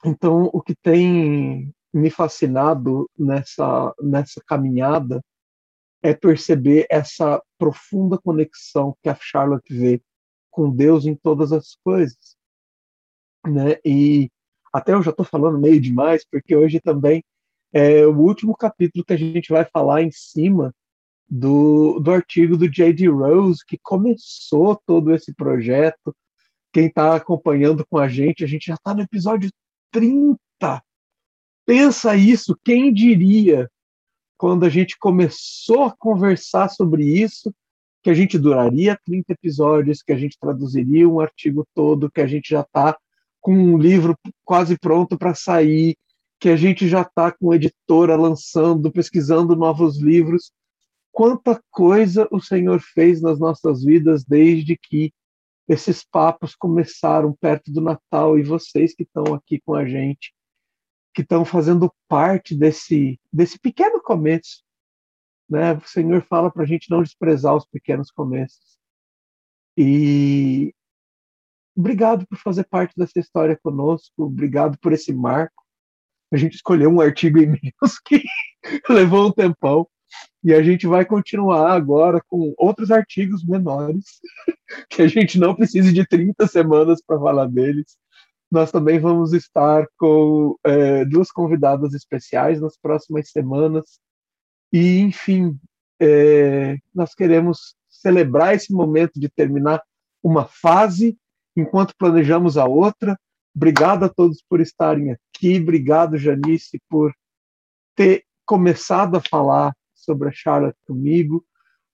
Então, 0.06 0.50
o 0.54 0.62
que 0.62 0.76
tem 0.76 1.74
me 1.92 2.10
fascinado 2.10 3.10
nessa, 3.18 3.94
nessa 4.00 4.42
caminhada 4.46 5.24
é 6.04 6.14
perceber 6.14 6.86
essa 6.90 7.42
profunda 7.58 8.18
conexão 8.18 8.96
que 9.02 9.10
a 9.10 9.18
Charlotte 9.20 9.74
vê 9.74 10.02
com 10.52 10.70
Deus 10.70 11.06
em 11.06 11.16
todas 11.16 11.52
as 11.52 11.76
coisas. 11.84 12.38
Né? 13.46 13.80
E 13.84 14.30
até 14.76 14.94
eu 14.94 15.02
já 15.02 15.12
estou 15.12 15.26
falando 15.26 15.58
meio 15.58 15.80
demais, 15.80 16.26
porque 16.30 16.54
hoje 16.54 16.82
também 16.82 17.24
é 17.72 18.06
o 18.06 18.18
último 18.18 18.54
capítulo 18.54 19.06
que 19.06 19.14
a 19.14 19.18
gente 19.18 19.48
vai 19.48 19.64
falar 19.64 20.02
em 20.02 20.12
cima 20.12 20.76
do, 21.30 21.98
do 22.02 22.12
artigo 22.12 22.58
do 22.58 22.70
J.D. 22.70 23.08
Rose, 23.08 23.66
que 23.66 23.78
começou 23.82 24.78
todo 24.86 25.14
esse 25.16 25.34
projeto. 25.34 26.14
Quem 26.74 26.88
está 26.88 27.16
acompanhando 27.16 27.86
com 27.90 27.98
a 27.98 28.10
gente, 28.10 28.44
a 28.44 28.48
gente 28.48 28.66
já 28.66 28.74
está 28.74 28.94
no 28.94 29.02
episódio 29.02 29.50
30. 29.92 30.38
Pensa 31.66 32.14
isso, 32.14 32.60
quem 32.62 32.94
diria 32.94 33.72
quando 34.38 34.66
a 34.66 34.70
gente 34.70 34.98
começou 35.00 35.86
a 35.86 35.96
conversar 35.98 36.68
sobre 36.68 37.06
isso, 37.06 37.50
que 38.04 38.10
a 38.10 38.14
gente 38.14 38.38
duraria 38.38 39.00
30 39.06 39.32
episódios, 39.32 40.04
que 40.04 40.12
a 40.12 40.18
gente 40.18 40.38
traduziria 40.38 41.08
um 41.08 41.22
artigo 41.22 41.66
todo, 41.74 42.12
que 42.12 42.20
a 42.20 42.28
gente 42.28 42.50
já 42.50 42.60
está 42.60 42.98
com 43.46 43.54
um 43.56 43.78
livro 43.78 44.18
quase 44.44 44.76
pronto 44.76 45.20
para 45.20 45.36
sair, 45.36 45.96
que 46.40 46.50
a 46.50 46.56
gente 46.56 46.88
já 46.88 47.04
está 47.04 47.32
com 47.32 47.54
editora 47.54 48.16
lançando, 48.16 48.92
pesquisando 48.92 49.56
novos 49.56 50.02
livros. 50.02 50.52
Quanta 51.12 51.62
coisa 51.70 52.28
o 52.32 52.42
Senhor 52.42 52.82
fez 52.82 53.22
nas 53.22 53.40
nossas 53.40 53.84
vidas 53.84 54.26
desde 54.26 54.76
que 54.76 55.14
esses 55.68 56.04
papos 56.04 56.56
começaram 56.56 57.38
perto 57.40 57.72
do 57.72 57.82
Natal 57.82 58.40
e 58.40 58.42
vocês 58.42 58.96
que 58.96 59.04
estão 59.04 59.36
aqui 59.36 59.62
com 59.64 59.76
a 59.76 59.86
gente 59.86 60.34
que 61.14 61.22
estão 61.22 61.46
fazendo 61.46 61.94
parte 62.10 62.56
desse, 62.56 63.20
desse 63.32 63.60
pequeno 63.60 64.02
começo. 64.02 64.64
Né? 65.48 65.74
O 65.74 65.88
Senhor 65.88 66.26
fala 66.28 66.50
para 66.52 66.64
a 66.64 66.66
gente 66.66 66.90
não 66.90 67.04
desprezar 67.04 67.56
os 67.56 67.66
pequenos 67.66 68.10
começos. 68.10 68.80
E 69.78 70.74
obrigado 71.76 72.26
por 72.28 72.38
fazer 72.38 72.66
parte 72.66 72.94
dessa 72.98 73.20
história 73.20 73.58
conosco, 73.62 74.24
obrigado 74.24 74.78
por 74.80 74.94
esse 74.94 75.14
marco. 75.14 75.64
A 76.34 76.38
gente 76.38 76.56
escolheu 76.56 76.90
um 76.90 77.02
artigo 77.02 77.38
menos 77.40 78.00
que 78.06 78.24
levou 78.90 79.28
um 79.28 79.32
tempão. 79.32 79.88
E 80.44 80.54
a 80.54 80.64
gente 80.64 80.88
vai 80.88 81.04
continuar 81.04 81.74
agora 81.74 82.22
com 82.28 82.54
outros 82.58 82.90
artigos 82.90 83.44
menores, 83.44 84.22
que 84.90 85.02
a 85.02 85.08
gente 85.08 85.40
não 85.40 85.56
precise 85.56 85.92
de 85.92 86.08
30 86.08 86.48
semanas 86.48 87.02
para 87.06 87.20
falar 87.20 87.48
deles 87.48 87.98
nós 88.52 88.72
também 88.72 89.00
vamos 89.00 89.34
estar 89.34 89.86
com 89.98 90.58
é, 90.64 91.04
duas 91.06 91.32
convidadas 91.32 91.94
especiais 91.94 92.62
nas 92.62 92.78
próximas 92.78 93.30
semanas. 93.30 94.00
E, 94.72 95.00
enfim, 95.00 95.60
é, 96.00 96.78
nós 96.94 97.14
queremos 97.14 97.76
celebrar 97.90 98.56
esse 98.56 98.72
momento 98.72 99.20
de 99.20 99.30
terminar 99.30 99.82
uma 100.24 100.46
fase 100.46 101.18
enquanto 101.56 101.96
planejamos 101.98 102.58
a 102.58 102.66
outra. 102.66 103.18
Obrigado 103.56 104.06
a 104.06 104.10
todos 104.10 104.44
por 104.50 104.60
estarem 104.60 105.12
aqui. 105.12 105.60
Obrigado, 105.60 106.18
Janice, 106.18 106.82
por 106.90 107.14
ter 107.96 108.24
começado 108.46 109.18
a 109.18 109.22
falar 109.22 109.74
sobre 109.94 110.30
a 110.30 110.32
Charlotte 110.32 110.78
comigo. 110.86 111.44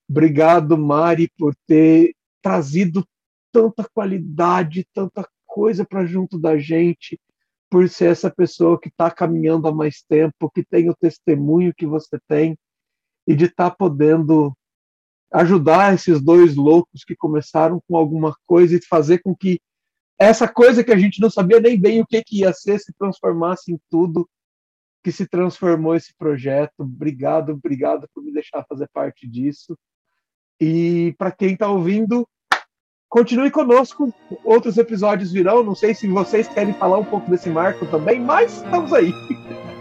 Obrigado, 0.10 0.78
Mari, 0.78 1.32
por 1.38 1.56
ter 1.68 2.14
trazido 2.42 3.06
tanta 3.52 3.88
qualidade, 3.94 4.86
tanta 4.94 5.28
coisa 5.46 5.86
para 5.86 6.06
junto 6.06 6.40
da 6.40 6.58
gente, 6.58 7.20
por 7.70 7.88
ser 7.88 8.12
essa 8.12 8.30
pessoa 8.30 8.80
que 8.80 8.90
está 8.90 9.10
caminhando 9.12 9.68
há 9.68 9.72
mais 9.74 10.02
tempo, 10.02 10.52
que 10.54 10.64
tem 10.64 10.90
o 10.90 10.96
testemunho 10.96 11.74
que 11.76 11.86
você 11.86 12.20
tem, 12.28 12.58
e 13.28 13.36
de 13.36 13.46
estar 13.46 13.70
tá 13.70 13.76
podendo 13.76 14.54
ajudar 15.32 15.94
esses 15.94 16.22
dois 16.22 16.56
loucos 16.56 17.04
que 17.04 17.16
começaram 17.16 17.82
com 17.88 17.96
alguma 17.96 18.36
coisa 18.46 18.76
e 18.76 18.86
fazer 18.86 19.20
com 19.20 19.36
que 19.36 19.60
essa 20.20 20.48
coisa 20.48 20.84
que 20.84 20.92
a 20.92 20.98
gente 20.98 21.20
não 21.20 21.30
sabia 21.30 21.60
nem 21.60 21.80
bem 21.80 22.02
o 22.02 22.06
que, 22.06 22.22
que 22.24 22.42
ia 22.42 22.54
ser 22.54 22.80
se 22.80 22.94
transformasse 22.94 23.72
em 23.72 23.80
tudo 23.90 24.30
que 25.04 25.12
se 25.12 25.28
transformou 25.28 25.96
esse 25.96 26.14
projeto. 26.16 26.74
Obrigado, 26.80 27.54
obrigado 27.54 28.08
por 28.14 28.24
me 28.24 28.32
deixar 28.32 28.64
fazer 28.70 28.88
parte 28.94 29.28
disso. 29.28 29.76
E 30.60 31.16
para 31.18 31.32
quem 31.32 31.54
está 31.54 31.68
ouvindo, 31.68 32.28
Continue 33.12 33.52
conosco, 33.52 34.14
outros 34.42 34.78
episódios 34.78 35.34
virão. 35.34 35.66
Não 35.66 35.76
sei 35.76 35.94
se 35.94 36.08
vocês 36.08 36.48
querem 36.48 36.74
falar 36.74 36.98
um 36.98 37.04
pouco 37.04 37.30
desse 37.30 37.50
marco 37.50 37.86
também, 37.88 38.22
mas 38.22 38.64
estamos 38.64 38.94
aí. 38.94 39.12